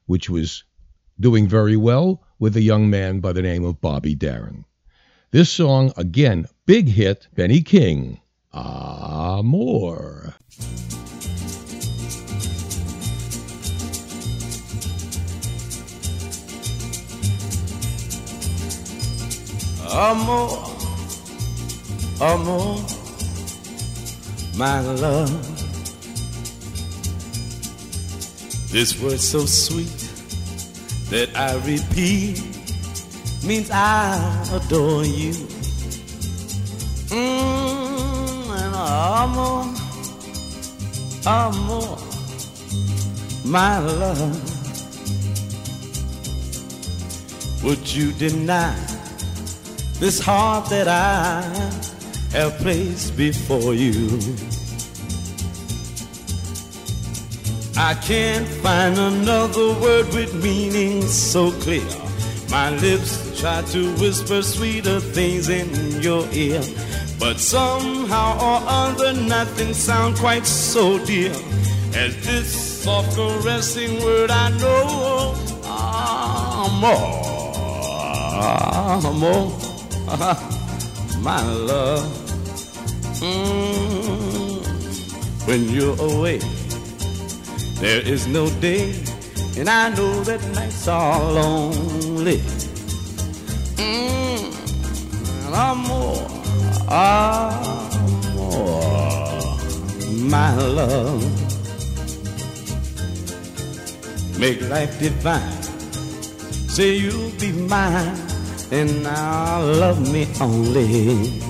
[0.04, 0.64] which was
[1.18, 4.66] doing very well with a young man by the name of Bobby Darin.
[5.30, 8.20] This song, again, big hit, Benny King,
[8.52, 10.34] ah Amor.
[19.92, 20.50] Amor,
[22.20, 22.78] amor,
[24.56, 25.30] my love.
[28.70, 29.88] This word so sweet
[31.10, 32.40] that I repeat
[33.44, 35.32] means I adore you.
[37.10, 39.74] Mm, and amor,
[41.26, 41.98] amor,
[43.44, 44.38] my love.
[47.64, 48.89] Would you deny
[50.00, 51.42] this heart that I
[52.32, 54.18] have placed before you?
[57.76, 61.86] I can't find another word with meaning so clear.
[62.50, 66.62] My lips try to whisper sweeter things in your ear,
[67.18, 71.32] but somehow or other nothing sounds quite so dear
[71.94, 75.34] as this soft caressing word I know.
[76.64, 77.00] Amor,
[79.06, 79.69] amor,
[81.20, 82.02] my love.
[83.22, 84.58] Mm,
[85.46, 86.40] when you're away.
[87.80, 88.92] There is no day,
[89.56, 92.38] and I know that nights are lonely.
[93.78, 94.52] Mm,
[95.46, 96.26] and amor,
[96.90, 97.70] amor,
[100.28, 101.22] my love,
[104.40, 105.62] make life divine.
[106.68, 108.16] Say you'll be mine,
[108.70, 111.49] and now love me only.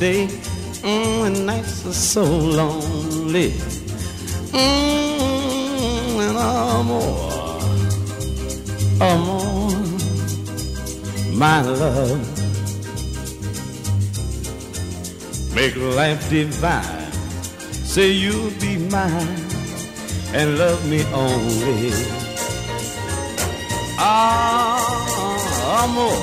[0.00, 3.50] Day, mm, and nights are so lonely.
[4.56, 7.12] Mm, and amor,
[8.98, 9.70] amor,
[11.36, 12.26] my love.
[15.54, 17.12] Make life divine.
[17.84, 19.44] Say you'll be mine
[20.32, 21.92] and love me only.
[23.98, 24.80] Ah,
[25.84, 26.16] amor,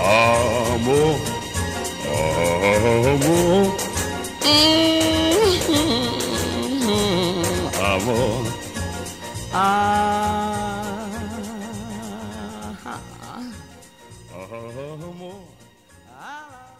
[0.00, 1.37] amor,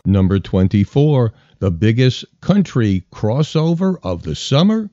[0.05, 4.91] Number 24, the biggest country crossover of the summer,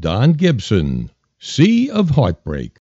[0.00, 2.78] Don Gibson, Sea of Heartbreak.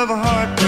[0.00, 0.59] Of heartbreak, lost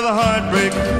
[0.00, 0.97] sea a heartbreak,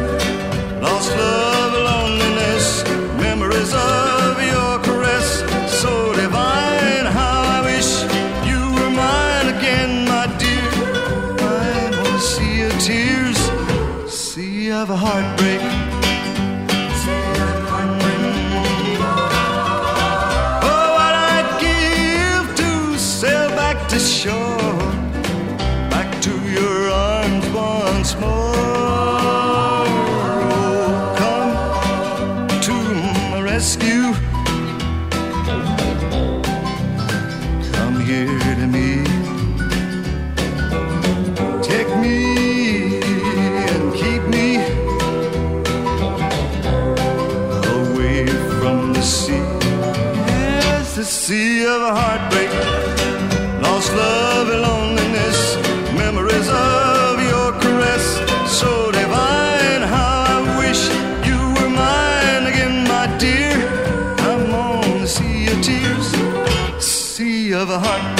[67.70, 68.08] of heartbreak.
[68.12, 68.17] It's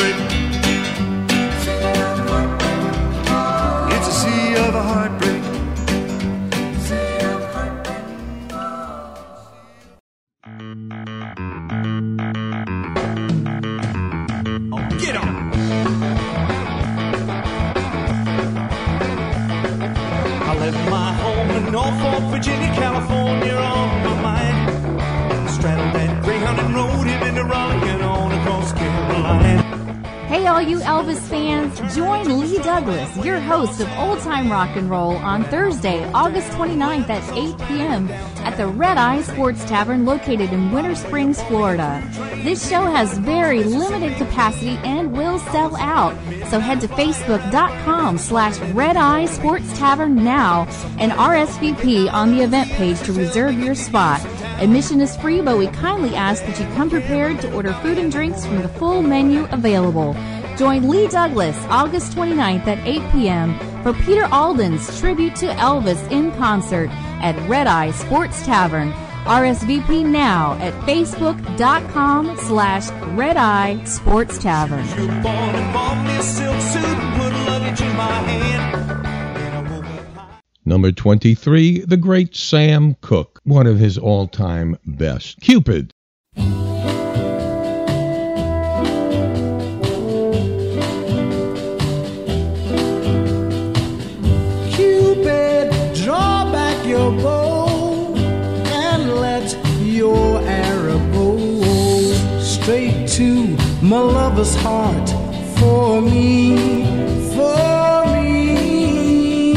[31.95, 37.09] join Lee Douglas, your host of Old Time Rock and Roll, on Thursday, August 29th
[37.09, 38.09] at 8 p.m.
[38.45, 42.03] at the Red Eye Sports Tavern located in Winter Springs, Florida.
[42.43, 46.14] This show has very limited capacity and will sell out,
[46.49, 50.66] so head to facebook.com slash Red Eye Sports Tavern now
[50.99, 54.24] and RSVP on the event page to reserve your spot.
[54.61, 58.11] Admission is free, but we kindly ask that you come prepared to order food and
[58.11, 60.16] drinks from the full menu available.
[60.59, 63.57] Join Lee Douglas August 29th at 8 p.m.
[63.85, 66.91] for Peter Alden's tribute to Elvis in concert
[67.23, 68.91] at Red Eye Sports Tavern.
[69.23, 74.85] RSVP now at facebook.com slash Red Eye Sports Tavern.
[75.23, 78.59] Born and bought me a silk suit and put luggage in my hand.
[80.65, 85.41] Number 23, the great Sam Cooke, one of his all time best.
[85.41, 85.93] Cupid.
[86.35, 86.68] Cupid,
[97.17, 101.39] and let your arrow go
[102.41, 105.09] straight to my lover's heart
[105.59, 106.85] for me,
[107.35, 109.55] for me.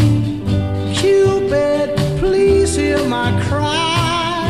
[0.95, 4.47] Cupid, please hear my cry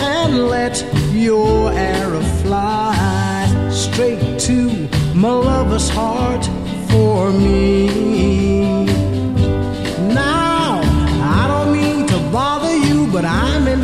[0.00, 6.44] and let your arrow fly straight to my lover's heart
[6.90, 8.41] for me.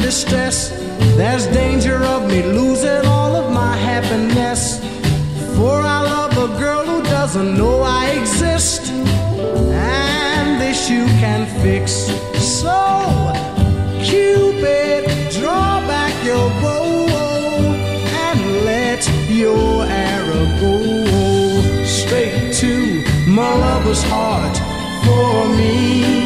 [0.09, 0.71] Distress.
[1.19, 4.63] There's danger of me losing all of my happiness.
[5.55, 8.91] For I love a girl who doesn't know I exist.
[8.91, 11.87] And this you can fix.
[12.61, 12.79] So,
[14.09, 15.03] Cupid,
[15.39, 16.89] draw back your bow
[18.27, 18.39] and
[18.71, 20.77] let your arrow go
[21.85, 22.73] straight to
[23.39, 24.57] my lover's heart
[25.05, 26.18] for me.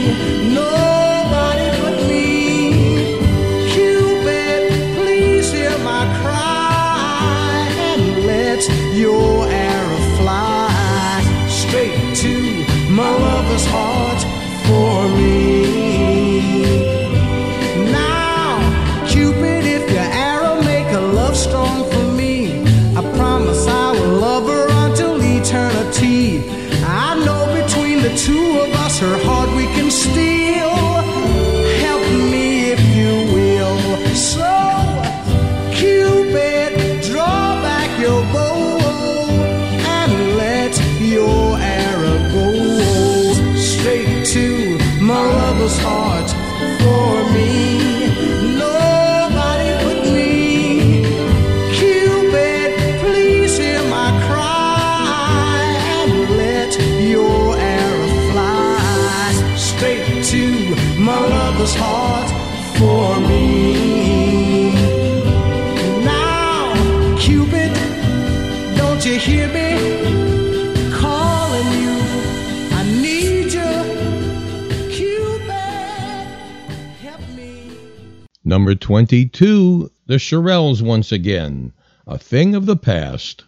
[78.52, 81.72] Number 22, the Shirelles once again.
[82.06, 83.44] A thing of the past.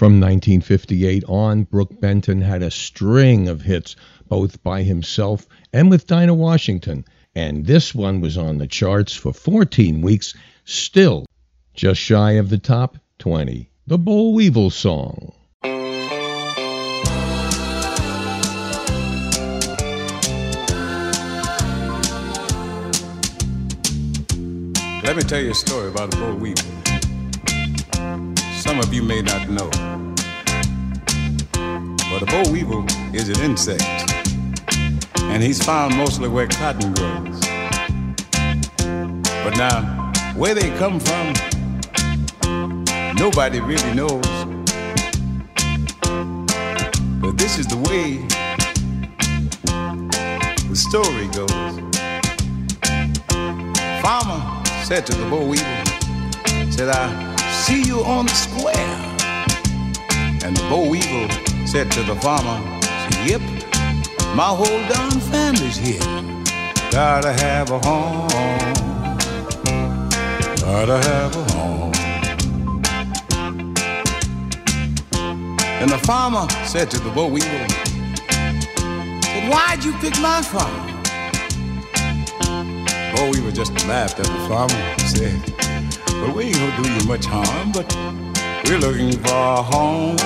[0.00, 3.96] From 1958 on, Brook Benton had a string of hits,
[4.30, 9.34] both by himself and with Dinah Washington, and this one was on the charts for
[9.34, 10.32] 14 weeks,
[10.64, 11.26] still
[11.74, 13.68] just shy of the top 20.
[13.86, 15.34] The Boll Weevil Song.
[25.04, 26.79] Let me tell you a story about a boll weevil.
[28.80, 29.68] Some of you may not know.
[31.52, 33.82] But a boll weevil is an insect.
[35.20, 37.40] And he's found mostly where cotton grows.
[39.44, 41.34] But now, where they come from,
[43.16, 44.24] nobody really knows.
[47.20, 48.16] But this is the way
[50.68, 51.52] the story goes.
[54.00, 55.66] Farmer said to the boll weevil,
[56.72, 57.29] said, I
[57.70, 58.96] see you on the square.
[60.44, 61.28] And the boll weevil
[61.66, 62.58] said to the farmer,
[63.28, 63.42] Yep,
[64.34, 66.00] my whole darn family's here.
[66.90, 68.28] Gotta have a home.
[70.66, 71.92] Gotta have a home.
[75.80, 77.66] And the farmer said to the boll weevil,
[79.50, 80.86] Why'd you pick my farm?
[83.14, 85.59] Boll weevil just laughed at the farmer and said,
[86.20, 87.86] Well, we ain't gonna do you much harm, but
[88.66, 90.16] we're looking for a home.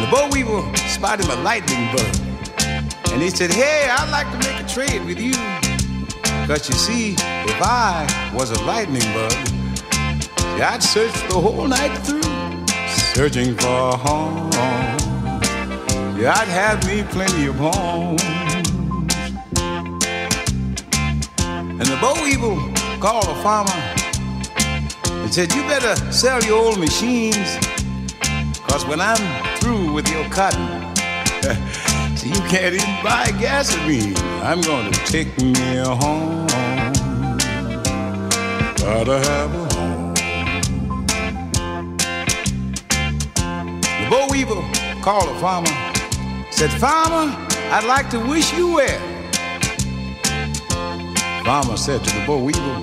[0.00, 2.14] The boll weevil spotted a lightning bug.
[3.12, 5.32] And he said, Hey, I'd like to make a trade with you.
[6.42, 11.96] Because you see, if I was a lightning bug, see, I'd search the whole night
[12.06, 12.22] through,
[13.14, 14.50] searching for a home.
[16.16, 18.43] Yeah, I'd have me plenty of homes.
[21.76, 22.56] And the boll weevil
[23.00, 23.72] called a farmer
[25.24, 27.58] and said, You better sell your old machines,
[28.54, 29.18] because when I'm
[29.58, 30.94] through with your cotton,
[32.16, 34.16] so you can't even buy gasoline.
[34.40, 36.46] I'm going to take me home.
[38.76, 40.14] Gotta have a home.
[43.82, 44.62] The boll weevil
[45.02, 45.74] called a farmer,
[46.52, 47.34] said, Farmer,
[47.72, 49.13] I'd like to wish you well.
[51.44, 52.80] Farmer said to the boll weevil,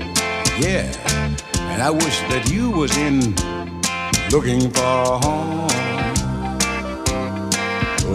[0.59, 0.85] Yeah,
[1.71, 3.33] and I wish that you was in
[4.29, 5.67] looking for a home.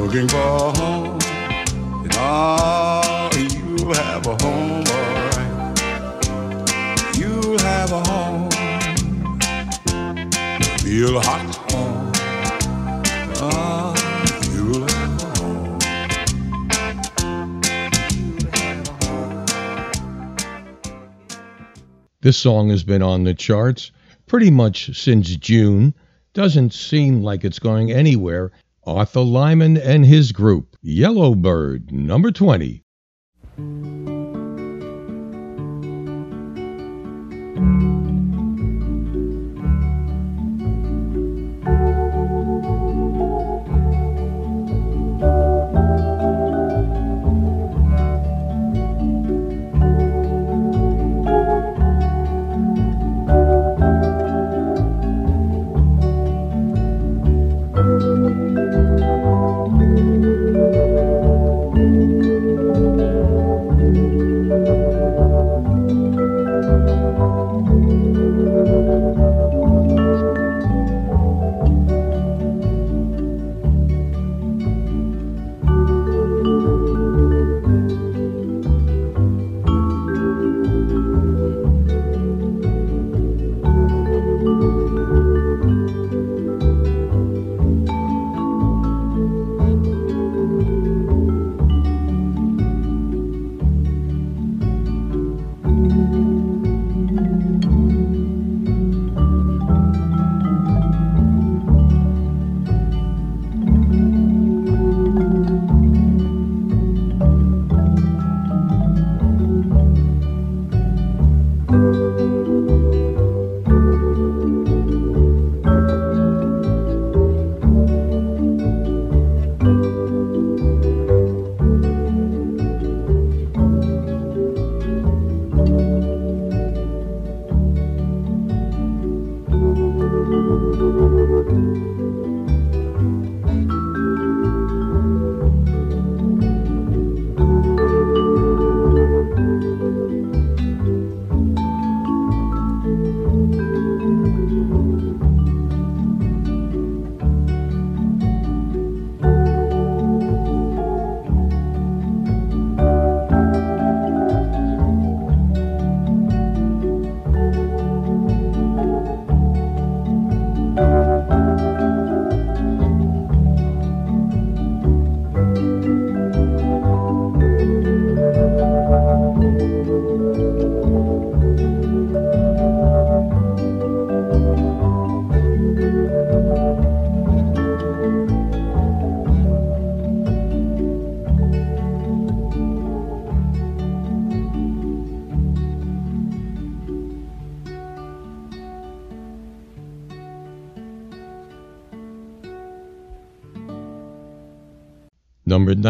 [0.00, 1.18] Looking for a home.
[2.04, 5.78] And oh, you'll have a home, alright.
[7.18, 8.48] You'll have a home.
[10.84, 11.65] Real hot
[22.26, 23.92] This song has been on the charts
[24.26, 25.94] pretty much since June.
[26.34, 28.50] Doesn't seem like it's going anywhere.
[28.84, 32.82] Arthur Lyman and his group, Yellowbird, number 20.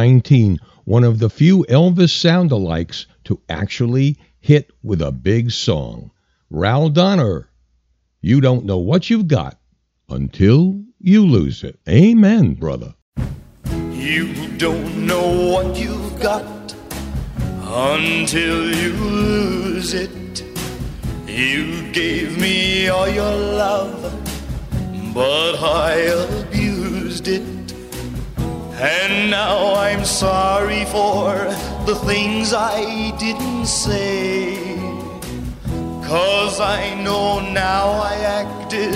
[0.07, 6.13] 19, one of the few Elvis sound-alikes to actually hit with a big song.
[6.49, 7.51] Ral Donner,
[8.21, 9.59] You Don't Know What You've Got
[10.09, 11.81] Until You Lose It.
[11.89, 12.95] Amen, brother.
[13.91, 16.73] You don't know what you've got
[17.65, 20.45] until you lose it.
[21.27, 24.01] You gave me all your love,
[25.13, 27.56] but I abused it.
[28.79, 31.33] And now I'm sorry for
[31.87, 34.77] the things I didn't say.
[36.05, 38.95] Cause I know now I acted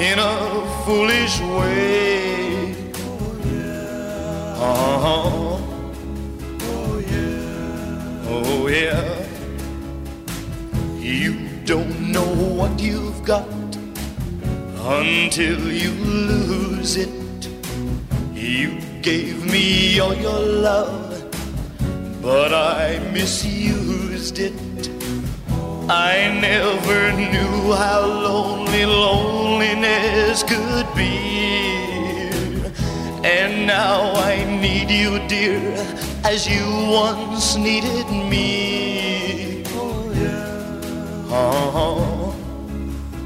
[0.00, 2.74] in a foolish way.
[4.56, 5.60] Uh-huh.
[8.30, 9.26] Oh yeah.
[10.98, 13.46] You don't know what you've got
[14.78, 17.10] until you lose it.
[18.32, 21.24] You gave me all your love,
[22.22, 24.54] but I misused it.
[25.88, 31.18] I never knew how lonely loneliness could be.
[33.24, 35.58] And now I need you, dear,
[36.24, 39.64] as you once needed me.
[39.74, 41.34] Oh, yeah.
[41.42, 42.32] Uh-huh.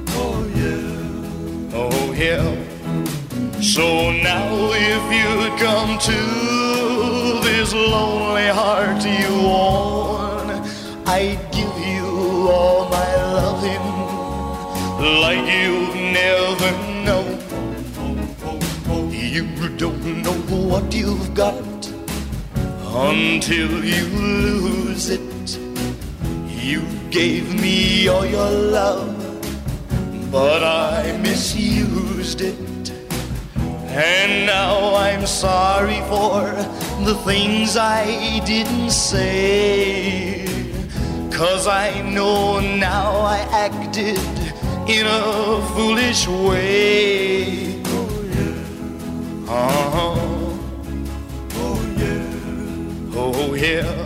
[0.09, 1.77] Oh, yeah.
[1.77, 2.66] Oh, yeah.
[3.61, 10.51] So now if you'd come to this lonely heart you own,
[11.07, 13.87] I'd give you all my loving
[15.23, 16.71] like you've never
[17.05, 17.39] known.
[19.11, 20.33] You don't know
[20.69, 21.91] what you've got
[22.95, 25.59] until you lose it.
[26.47, 29.17] You gave me all your love,
[30.31, 32.76] but I misused it.
[33.99, 36.43] And now I'm sorry for
[37.07, 40.45] the things I didn't say.
[41.33, 44.19] Cause I know now I acted
[44.87, 47.81] in a foolish way.
[49.49, 50.21] Uh-huh.
[51.55, 53.17] Oh yeah.
[53.17, 54.06] Oh yeah.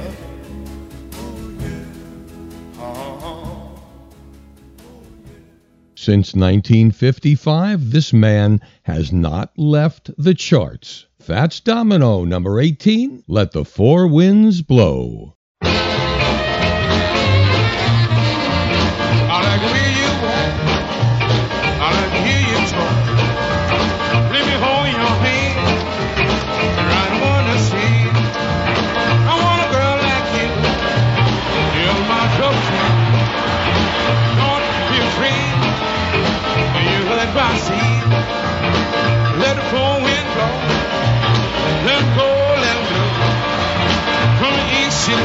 [6.02, 11.04] Since 1955, this man has not left the charts.
[11.20, 15.36] Fats Domino, number 18, Let the Four Winds Blow.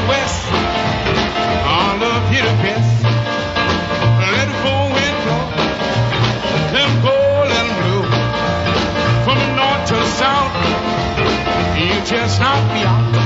[0.08, 0.42] West.
[0.52, 2.92] I love you the best.
[4.22, 5.44] Let it go, wind blow.
[6.74, 7.16] Let 'em go,
[7.52, 8.02] let 'em blow.
[9.26, 10.54] From the north to the south,
[11.78, 13.25] you just knock me out.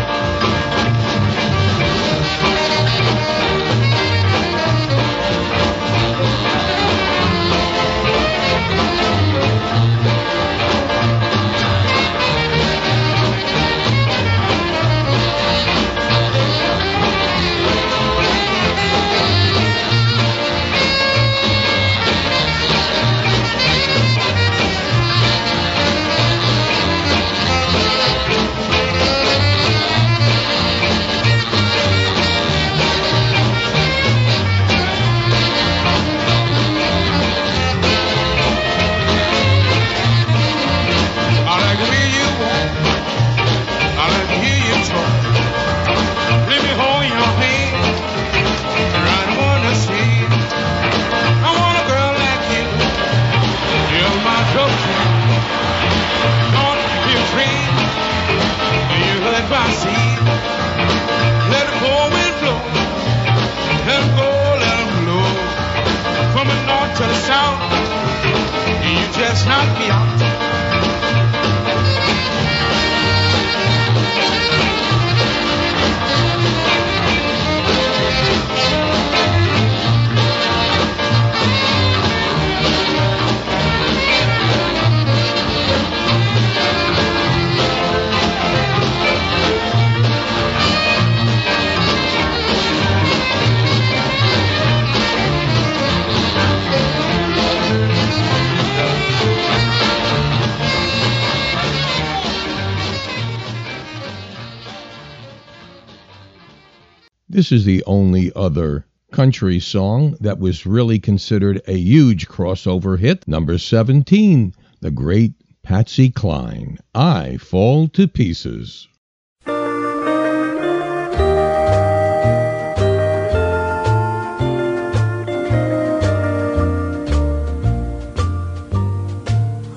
[107.39, 113.25] This is the only other country song that was really considered a huge crossover hit.
[113.29, 118.89] Number 17, the great Patsy Cline, I Fall to Pieces.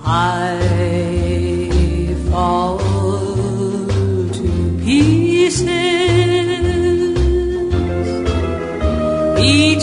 [0.05, 0.62] I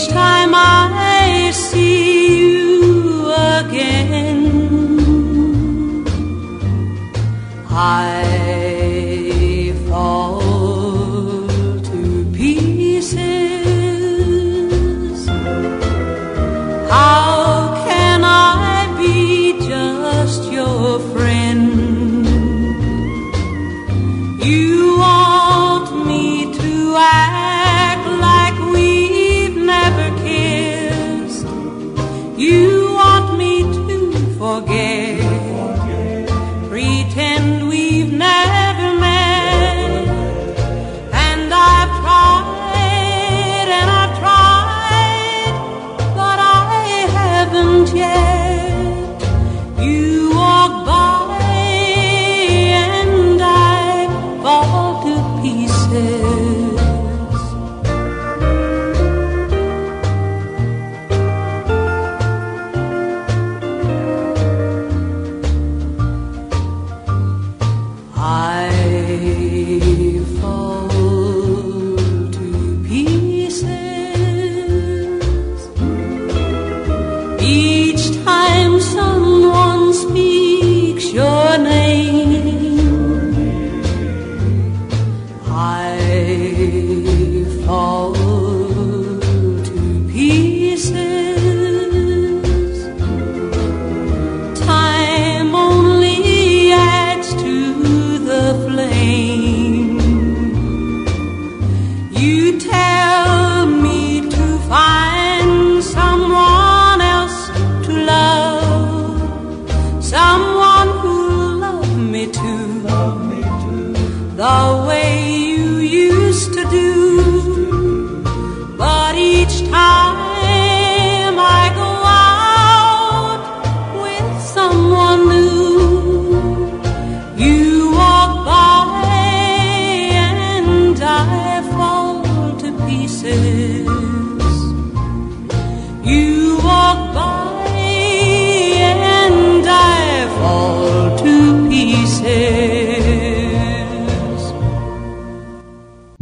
[0.09, 4.39] time I see you again.
[7.69, 8.28] I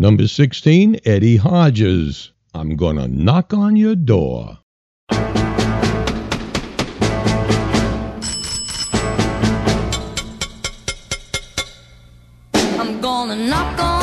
[0.07, 2.31] Number 16, Eddie Hodges.
[2.53, 4.57] I'm gonna knock on your door.
[12.79, 13.97] I'm gonna knock on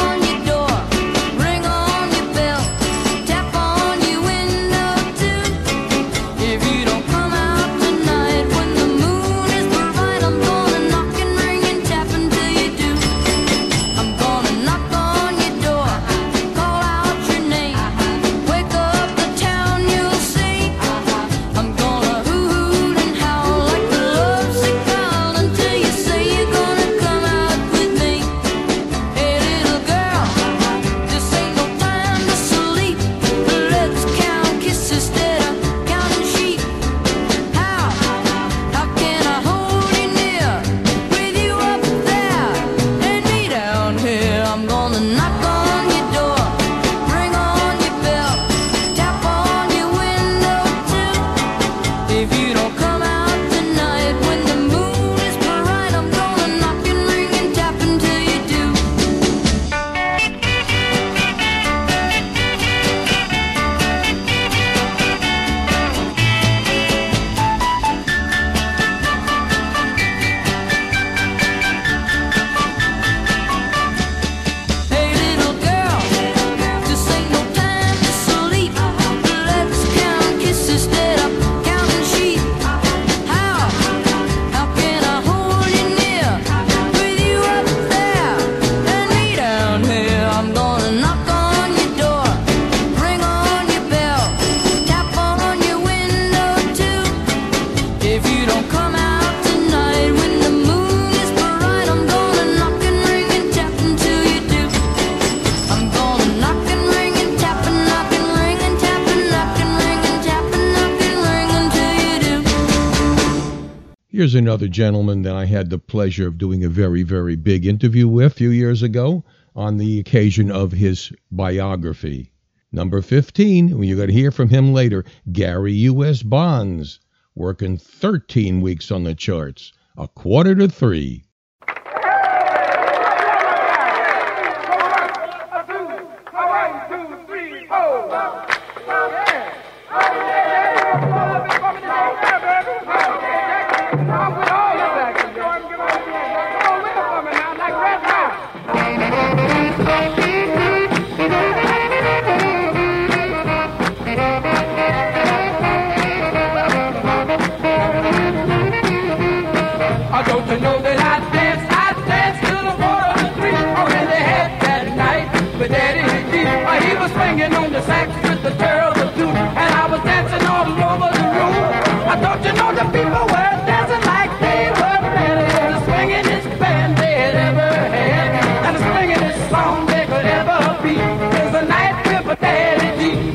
[114.34, 118.32] Another gentleman that I had the pleasure of doing a very, very big interview with
[118.32, 119.24] a few years ago
[119.54, 122.32] on the occasion of his biography.
[122.72, 126.22] Number 15, you're going to hear from him later, Gary U.S.
[126.22, 127.00] Bonds,
[127.34, 131.23] working 13 weeks on the charts, a quarter to three.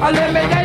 [0.01, 0.58] Olympic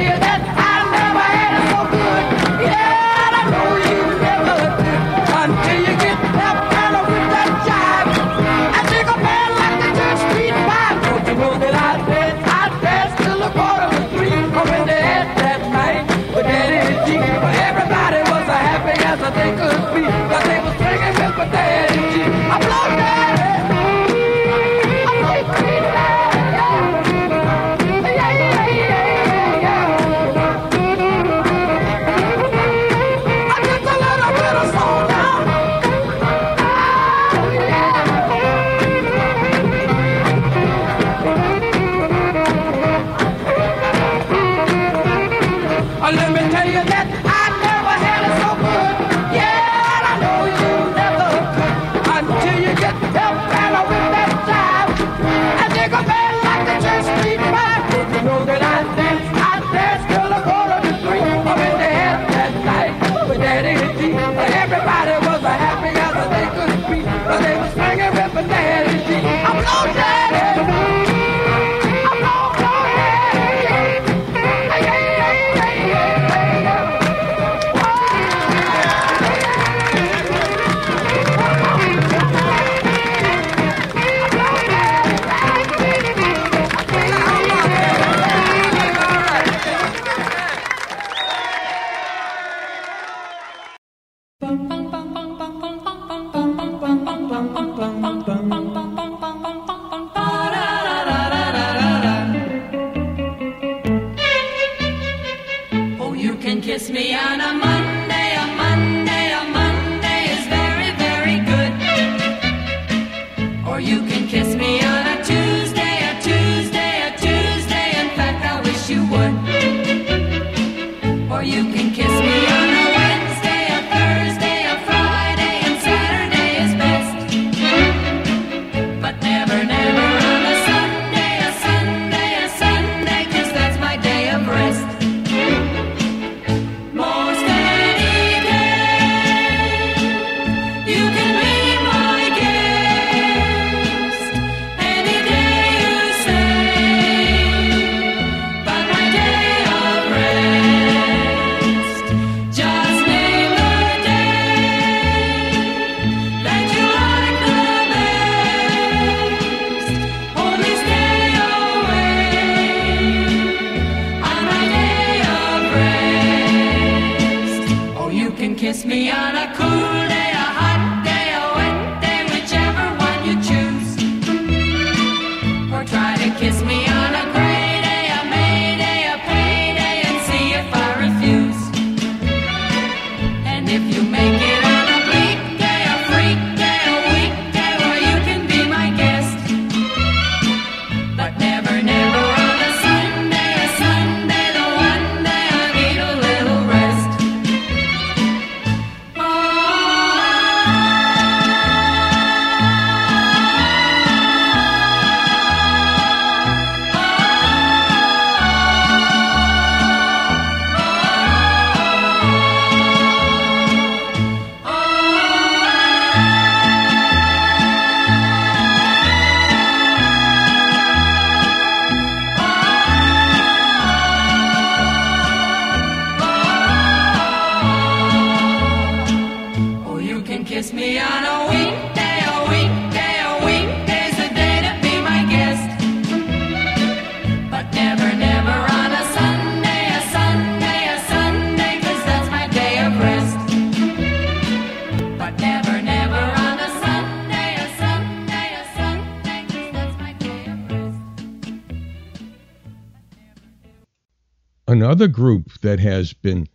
[254.95, 256.47] Another group that has been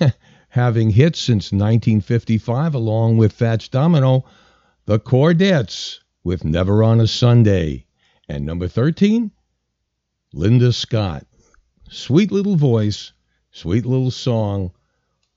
[0.48, 4.24] having hits since 1955, along with Fats Domino,
[4.86, 7.86] the Chordettes with Never on a Sunday.
[8.28, 9.30] And number 13,
[10.32, 11.28] Linda Scott.
[11.88, 13.12] Sweet little voice,
[13.52, 14.72] sweet little song,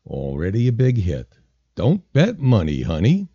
[0.07, 1.31] already a big hit.
[1.75, 3.27] Don't bet money, honey.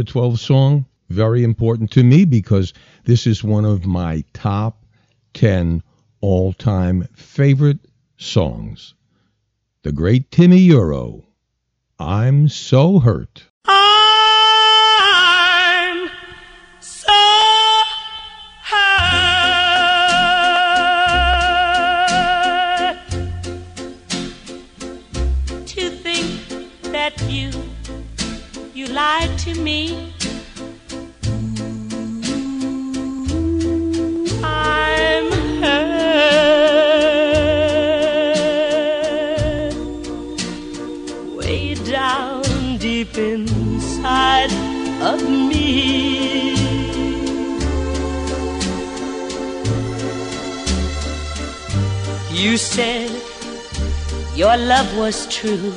[0.00, 2.72] Number 12 song, very important to me because
[3.04, 4.86] this is one of my top
[5.34, 5.82] 10
[6.22, 7.80] all time favorite
[8.16, 8.94] songs.
[9.82, 11.26] The great Timi Yuro,
[11.98, 13.49] I'm So Hurt.
[29.10, 29.80] Lied to me.
[34.42, 35.26] I'm
[35.62, 36.10] hurt
[41.38, 41.62] way
[41.98, 42.42] down
[42.86, 44.52] deep inside
[45.10, 45.18] of
[45.50, 45.68] me.
[52.42, 53.10] You said
[54.40, 55.72] your love was true,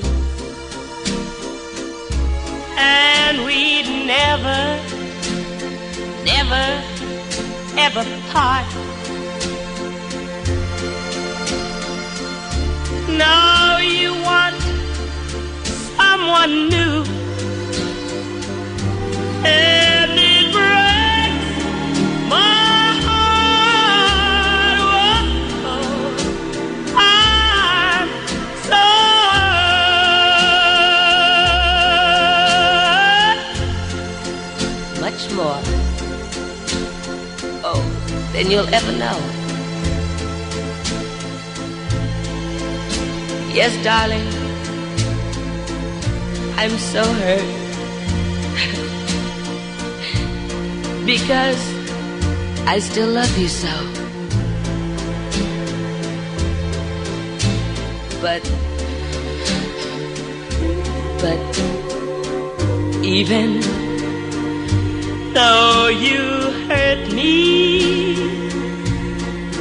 [2.77, 3.12] and
[3.45, 4.59] we'd never,
[6.23, 6.65] never,
[7.77, 8.67] ever part.
[13.09, 14.61] Now you want
[15.97, 17.03] someone new,
[19.45, 20.32] and
[38.43, 39.17] than you'll ever know.
[43.53, 44.27] Yes, darling,
[46.57, 47.45] I'm so hurt.
[51.05, 51.61] because
[52.67, 53.69] I still love you so.
[58.21, 58.43] But,
[61.19, 61.39] but,
[63.03, 63.82] even
[65.33, 66.19] though you
[66.69, 68.15] hurt me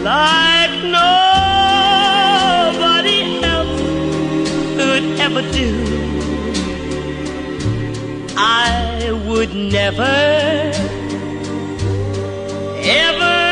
[0.03, 3.81] like nobody else
[4.77, 5.71] could ever do.
[8.37, 10.03] I would never,
[12.85, 13.52] ever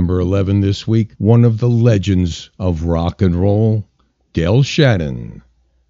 [0.00, 3.86] Number 11 this week, one of the legends of rock and roll,
[4.32, 5.42] Del Shannon.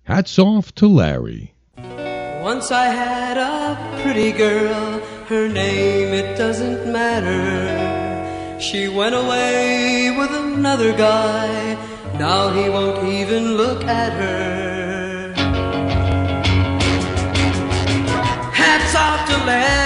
[0.02, 1.54] Hats off to Larry.
[1.76, 8.58] Once I had a pretty girl, her name it doesn't matter.
[8.60, 11.78] She went away with another guy,
[12.18, 15.34] now he won't even look at her.
[18.52, 19.79] Hats off to Larry,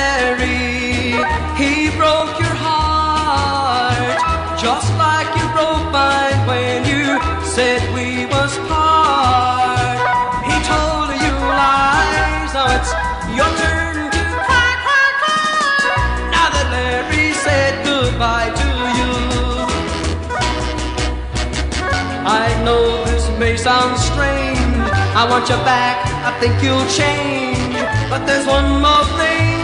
[25.24, 27.72] I want you back, I think you'll change.
[28.10, 29.56] But there's one more thing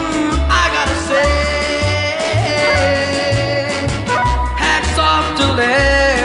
[0.49, 1.32] I gotta say.
[4.57, 6.20] Hats off to Larry.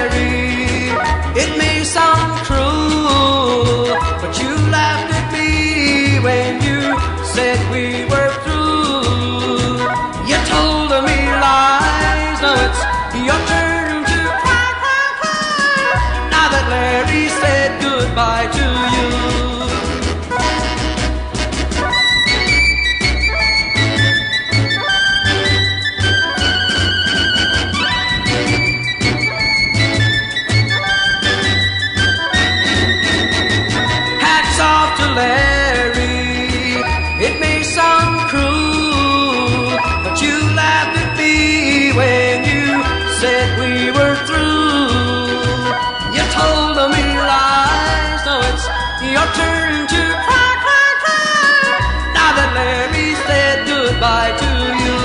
[53.96, 54.52] Goodbye to
[54.84, 54.98] you.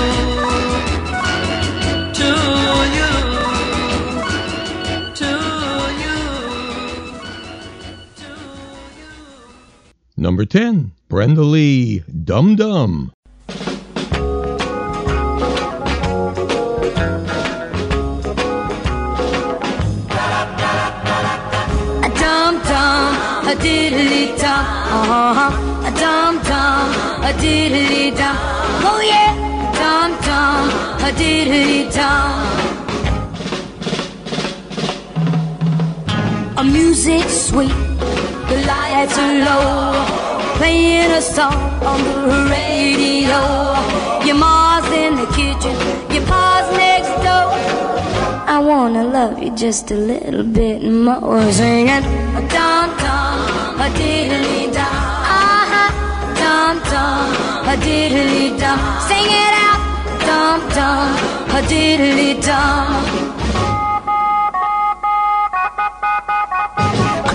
[2.19, 2.29] To
[2.97, 3.11] you.
[5.19, 5.31] To
[6.01, 6.19] you.
[10.17, 13.13] Number 10, Brenda Lee, Dum Dum.
[22.03, 23.15] A dum dum,
[23.47, 24.65] a diddly dum,
[24.97, 25.87] uh-huh.
[25.87, 28.60] A dum dum, a diddly dum.
[28.83, 29.33] Oh yeah,
[29.79, 30.63] dum dum,
[31.07, 32.31] a diddly dum.
[36.57, 37.75] A music sweet,
[38.49, 40.05] the lights are low,
[40.57, 43.39] playing a song on the radio.
[44.25, 45.75] Your ma's in the kitchen,
[46.13, 47.49] your pa's next door.
[48.55, 51.41] I wanna love you just a little bit more.
[51.51, 52.03] Singing
[52.39, 55.20] a dum dum, a diddly dum.
[56.71, 58.79] Dum dum, a diddly dum.
[59.07, 59.81] Sing it out,
[60.27, 61.11] dum dum,
[61.57, 62.87] a diddly dum.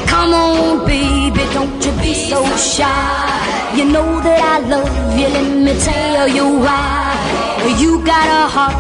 [0.09, 3.77] Come on, baby, don't you be so shy.
[3.77, 7.77] You know that I love you, let me tell you why.
[7.79, 8.75] You got a heart,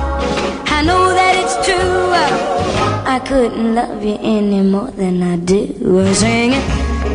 [0.73, 2.15] I know that it's true.
[3.15, 5.66] I couldn't love you any more than I do.
[6.15, 6.66] Sing it,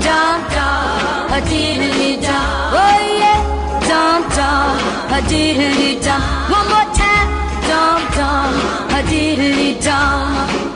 [0.04, 2.74] dum dum, a diddly dum.
[2.76, 3.40] Oh yeah,
[3.88, 4.76] dum dum,
[5.16, 6.22] a diddly dum.
[6.52, 7.30] One more time,
[7.70, 8.54] dum dum,
[8.92, 10.71] a diddly dum.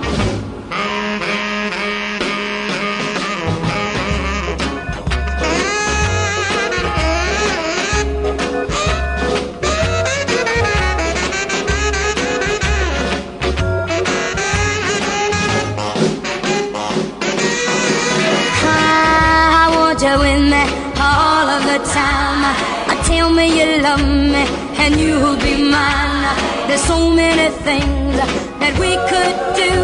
[23.36, 24.44] Me you love me
[24.84, 26.68] and you'll be mine.
[26.68, 28.16] There's so many things
[28.62, 29.76] that we could do.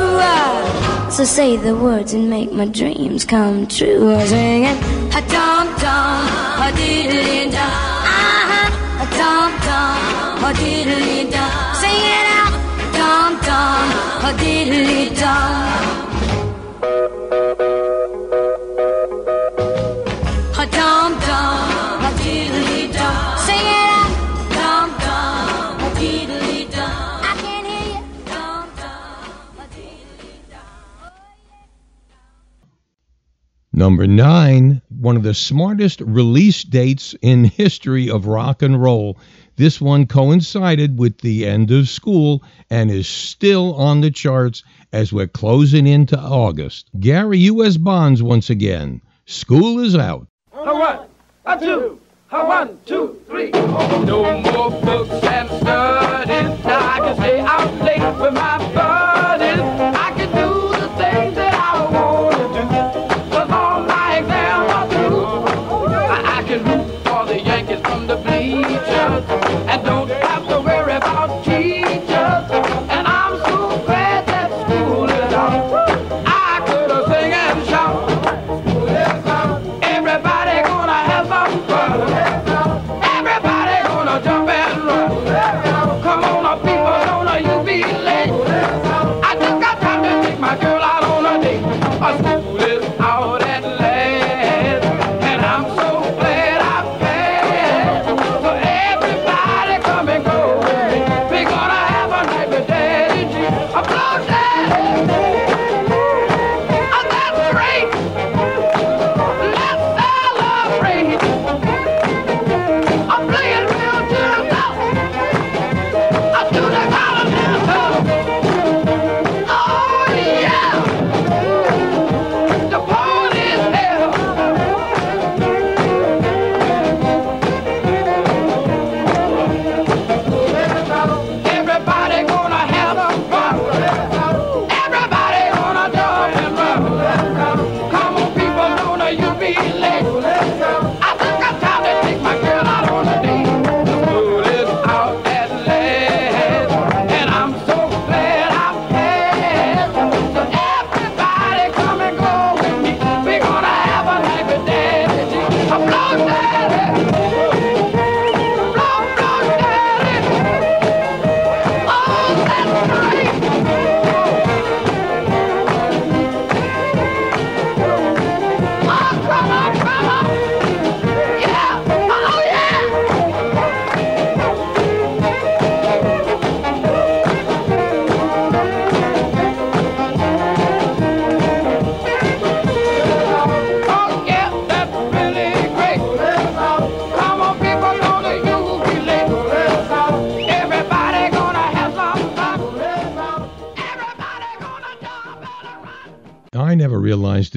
[1.12, 4.18] So say the words and make my dreams come true.
[4.28, 4.78] Sing it,
[5.20, 6.26] a dum dum,
[6.66, 7.72] a diddly dum.
[8.16, 11.52] Uh-huh, a dum dum, a diddly dum.
[11.82, 12.54] Sing it out,
[12.98, 13.84] dum dum,
[14.28, 16.01] a diddly dum.
[33.82, 39.18] Number nine, one of the smartest release dates in history of rock and roll.
[39.56, 44.64] This one coincided with the end of school and is still on the charts
[44.94, 46.92] as we're closing into August.
[47.00, 47.78] Gary U.S.
[47.78, 49.02] Bonds once again.
[49.26, 50.28] School is out.
[50.54, 51.00] A one,
[51.48, 52.00] a two,
[52.30, 53.50] a one, two, three.
[53.50, 56.64] No more books and studies.
[56.66, 59.01] Now I can stay out late with my buddies.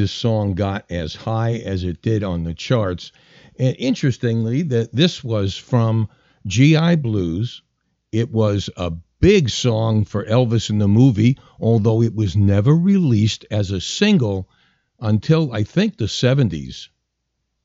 [0.04, 3.10] This song got as high as it did on the charts.
[3.58, 6.10] And interestingly, that this was from
[6.46, 7.62] GI Blues.
[8.12, 13.46] It was a big song for Elvis in the movie, although it was never released
[13.50, 14.46] as a single
[15.00, 16.88] until I think the 70s.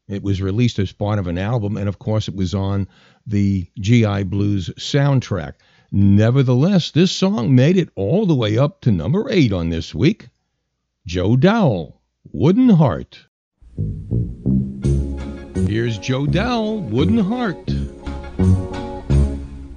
[0.07, 2.87] It was released as part of an album, and of course, it was on
[3.27, 5.55] the GI Blues soundtrack.
[5.91, 10.29] Nevertheless, this song made it all the way up to number eight on this week.
[11.05, 13.27] Joe Dowell, Wooden Heart.
[15.67, 17.67] Here's Joe Dowell, Wooden Heart.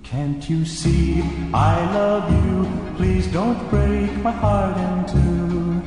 [0.02, 1.22] Can't you see
[1.54, 2.96] I love you?
[2.96, 5.82] Please don't break my heart in two.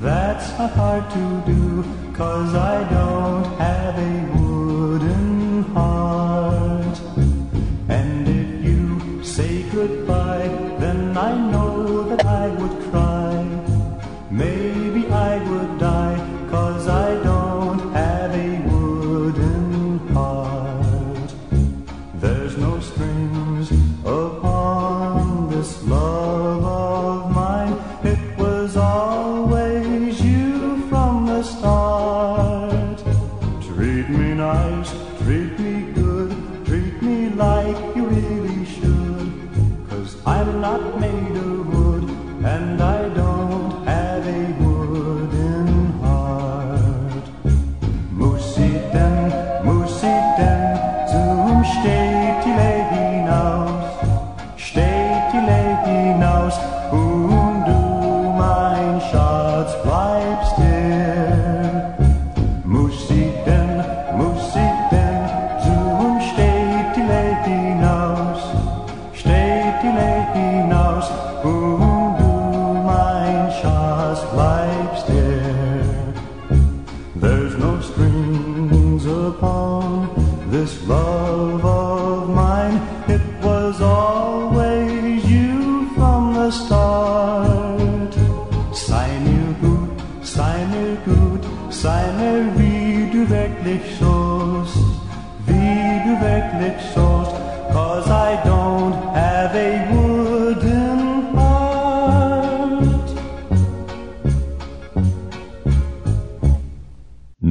[0.00, 1.84] That's hard to do,
[2.14, 5.29] cause I don't have a wooden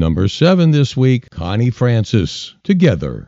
[0.09, 3.27] Number seven this week, Connie Francis, Together.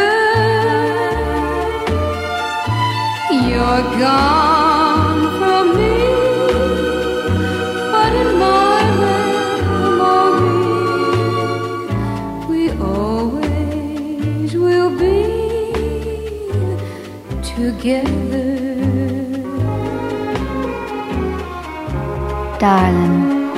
[22.61, 23.49] Darling,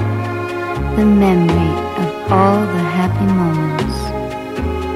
[0.95, 3.99] the memory of all the happy moments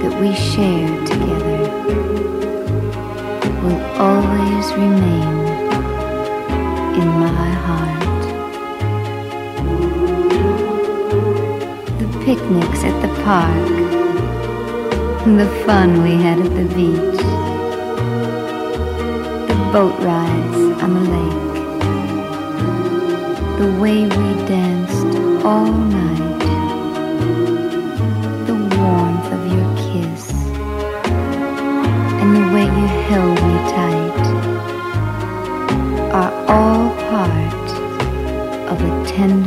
[0.01, 0.86] that we shared
[12.27, 13.69] picnics at the park,
[15.37, 17.21] the fun we had at the beach,
[19.47, 21.45] the boat rides on the lake.
[23.61, 25.13] The way we danced
[25.45, 26.39] all night,
[28.45, 30.23] the warmth of your kiss,
[32.19, 34.21] and the way you held me tight
[36.21, 37.67] are all part
[38.69, 39.46] of a tender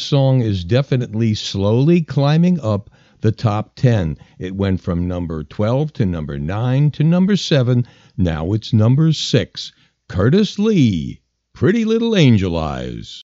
[0.00, 2.88] This song is definitely slowly climbing up
[3.20, 4.16] the top 10.
[4.38, 7.86] It went from number 12 to number 9 to number 7.
[8.16, 9.72] Now it's number 6.
[10.08, 11.20] Curtis Lee,
[11.52, 13.22] Pretty Little Angel Eyes.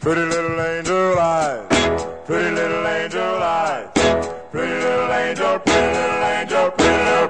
[0.00, 1.66] Pretty little angel eyes,
[2.26, 3.88] pretty little angel eyes,
[4.50, 7.28] pretty little angel, pretty little angel, pretty little,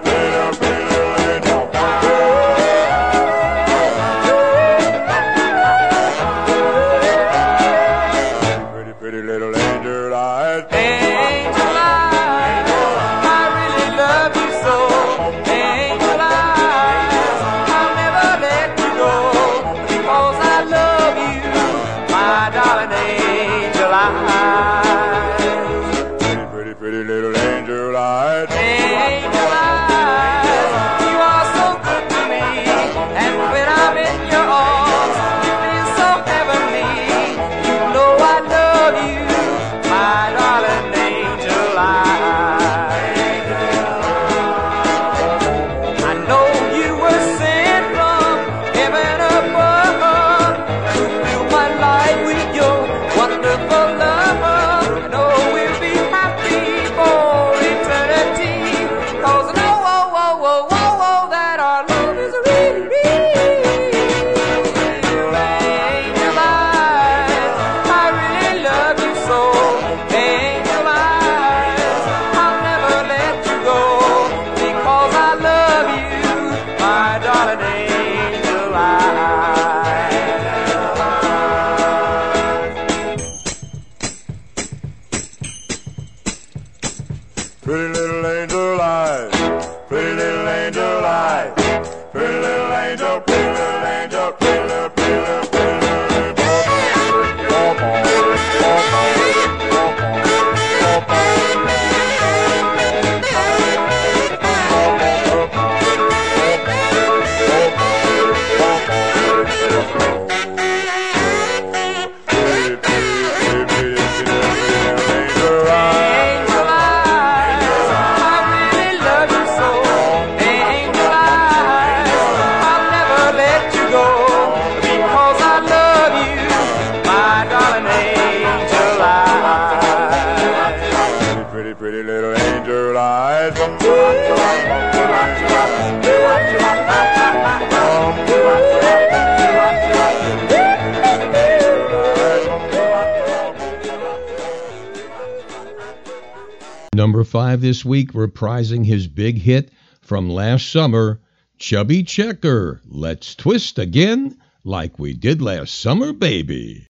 [147.62, 149.70] this week, reprising his big hit
[150.02, 151.20] from last summer,
[151.56, 152.82] Chubby Checker.
[152.84, 156.86] Let's twist again like we did last summer, baby.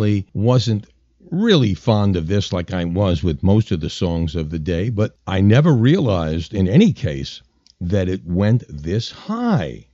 [0.00, 0.86] Honestly wasn't
[1.30, 4.88] really fond of this like I was with most of the songs of the day,
[4.88, 7.42] but I never realized in any case
[7.82, 9.88] that it went this high.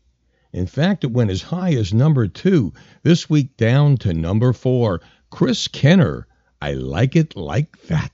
[0.52, 2.72] In fact, it went as high as number two.
[3.02, 5.00] This week down to number four.
[5.30, 6.28] Chris Kenner,
[6.62, 8.12] I like it like that.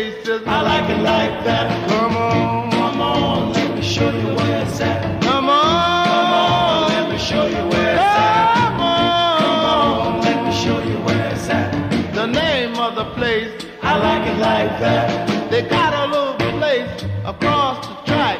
[0.00, 1.88] Of the place is I like it like that.
[1.88, 5.22] Come on, come on, let me show you where it's at.
[5.22, 8.54] Come on, come on, let me show you where it's at.
[8.54, 12.14] Come on, come on, let me show you where it's at.
[12.14, 13.52] The name of the place
[13.82, 15.50] I like it like that.
[15.50, 18.38] They got a little place across the track.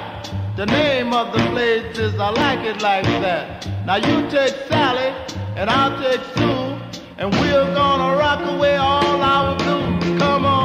[0.57, 3.67] The name of the place is I like it like that.
[3.87, 5.13] Now you take Sally
[5.57, 6.79] and I'll take Sue,
[7.19, 10.19] and we're gonna rock away all our blues.
[10.21, 10.60] Come on,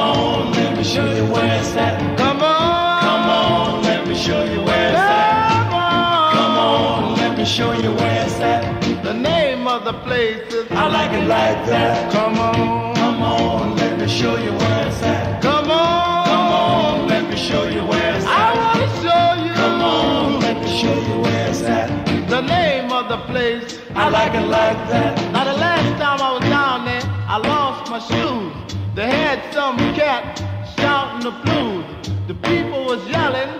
[0.00, 2.18] on, let me show you where it's at.
[2.18, 5.52] Come on, come on, let me show you where it's at.
[5.52, 9.02] Come on, come on, let me show you where it's at.
[9.02, 12.12] The name of the place is I like it like that.
[12.12, 15.42] Come on, come on, let me show you where it's at.
[15.42, 18.30] Come on, come on, let me show you where it's at.
[18.30, 19.52] I wanna show you.
[19.54, 21.88] Come on, let me show you where it's at.
[22.28, 25.16] The name of the place I like it like that.
[25.32, 27.02] Now the last time I was down there,
[27.34, 28.67] I lost my shoes.
[28.94, 30.38] They had some cat
[30.76, 31.84] shouting the blues.
[32.26, 33.50] The people was yelling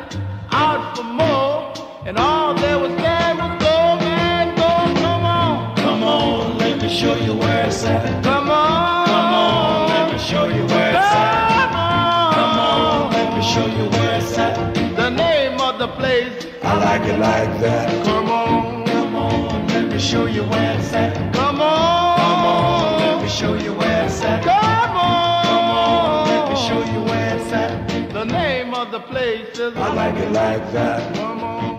[0.51, 1.73] out for more,
[2.07, 5.77] and all there was saying was go, man, go, come on.
[5.77, 8.25] Come on, let me show you where it's at.
[8.25, 9.07] Come on.
[9.07, 11.71] Come on, let me show you where it's at.
[12.35, 14.75] Come on, let me show you where it's at.
[14.97, 16.47] The name of the place.
[16.63, 18.05] I like it like that.
[18.05, 18.87] Come on.
[18.87, 21.38] Come on, let me show you where it's at.
[28.79, 29.77] Of the place is.
[29.77, 31.17] I like it like that.
[31.17, 31.78] Come on.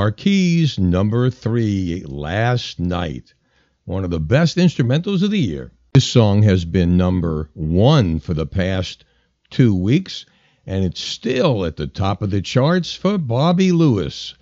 [0.00, 3.34] The Mar-Keys, number three, Last Night.
[3.84, 5.72] One of the best instrumentals of the year.
[5.92, 9.04] This song has been number one for the past
[9.50, 10.24] two weeks,
[10.64, 14.34] and it's still at the top of the charts for Bobby Lewis.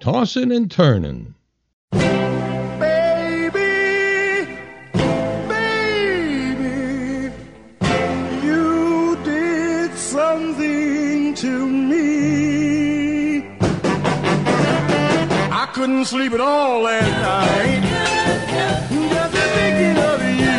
[0.00, 1.34] Tossin' and turnin'.
[11.36, 11.83] To
[16.04, 17.82] couldn't sleep at all last night.
[19.10, 20.56] Just thinking of you.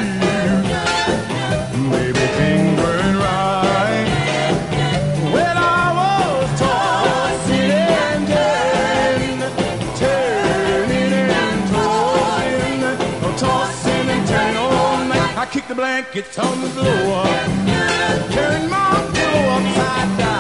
[1.92, 4.08] Baby, things right.
[5.34, 9.40] When I was tossing and turning,
[9.98, 12.82] turning and tossing,
[13.24, 15.38] oh, tossing and turning all night.
[15.38, 17.26] I kicked the blankets on the floor,
[18.34, 20.35] turned my pillow upside down.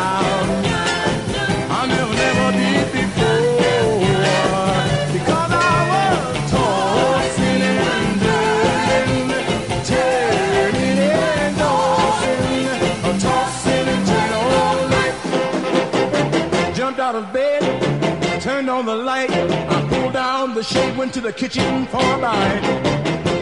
[18.76, 19.32] On the light.
[19.32, 22.62] I pulled down the shade, went to the kitchen for a bite.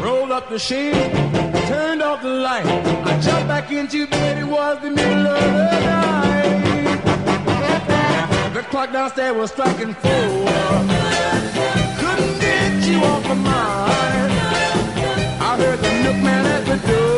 [0.04, 0.94] Rolled up the shade,
[1.68, 2.66] turned off the light.
[3.10, 7.02] I jumped back into bed, it was the middle of the night.
[8.54, 10.38] The clock downstairs was striking four.
[12.00, 14.34] Couldn't get you off my mind.
[15.50, 17.14] I heard the milkman at the door.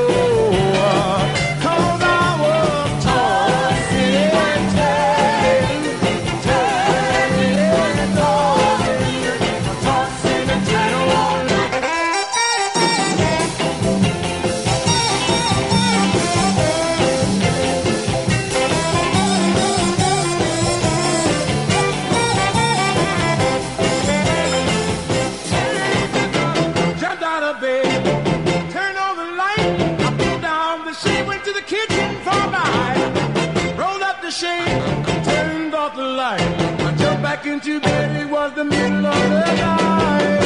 [37.63, 40.41] Bed, it was the middle of the night.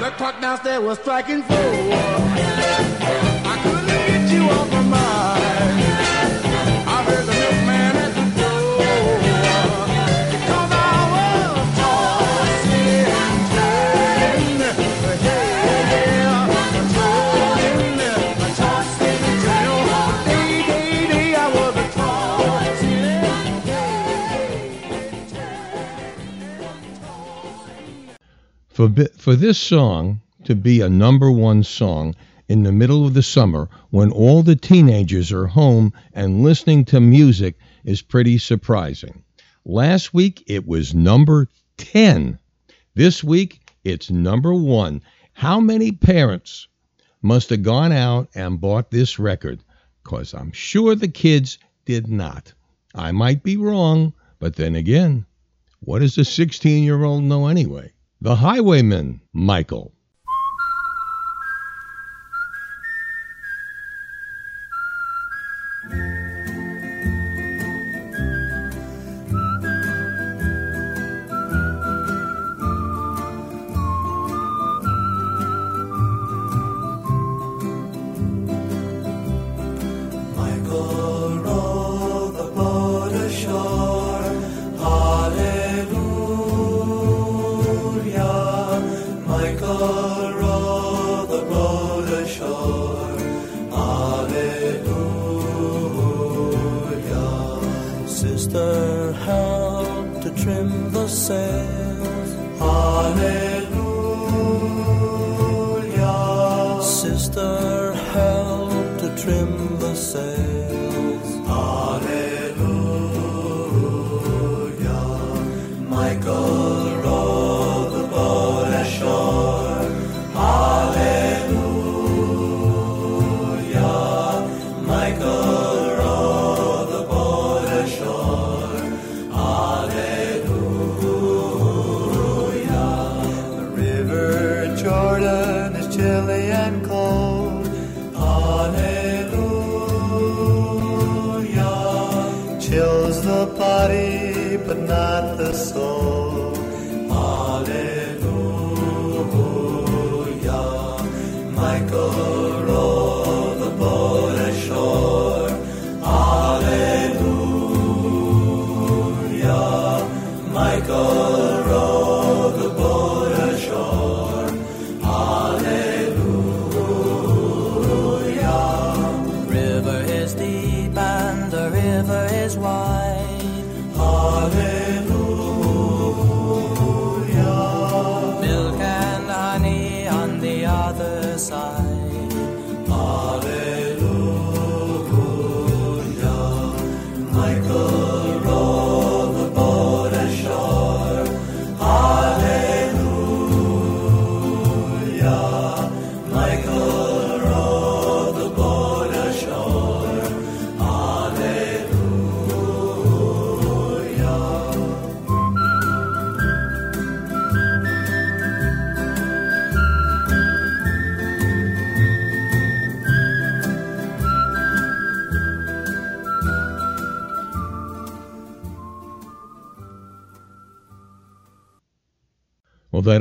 [0.00, 1.56] The clock downstairs was striking four.
[3.52, 5.82] I couldn't get you off my mind.
[6.88, 7.85] I heard the milkman
[28.76, 32.14] For, for this song to be a number one song
[32.46, 37.00] in the middle of the summer when all the teenagers are home and listening to
[37.00, 39.24] music is pretty surprising.
[39.64, 41.48] Last week it was number
[41.78, 42.38] 10.
[42.94, 45.00] This week it's number one.
[45.32, 46.68] How many parents
[47.22, 49.60] must have gone out and bought this record?
[50.04, 52.52] Because I'm sure the kids did not.
[52.94, 55.24] I might be wrong, but then again,
[55.80, 57.94] what does a 16 year old know anyway?
[58.18, 59.95] The Highwaymen, Michael.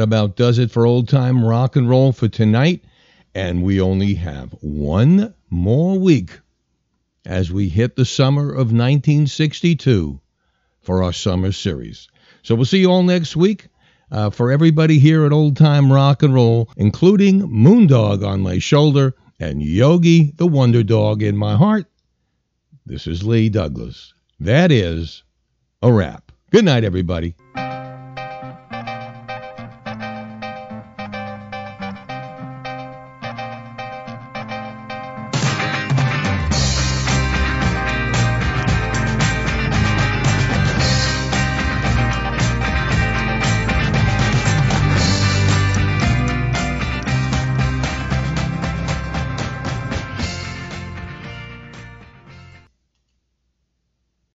[0.06, 2.86] About does it for old time rock and roll for tonight.
[3.34, 6.40] And we only have one more week
[7.26, 10.22] as we hit the summer of 1962
[10.82, 12.07] for our summer series.
[12.44, 13.68] So we'll see you all next week.
[14.11, 19.15] Uh, for everybody here at Old Time Rock and Roll, including Moondog on my shoulder
[19.40, 21.88] and Yogi the Wonder Dog in my heart,
[22.86, 24.14] this is Lee Douglas.
[24.40, 25.23] That is
[25.82, 26.32] a wrap.
[26.52, 27.34] Good night, everybody.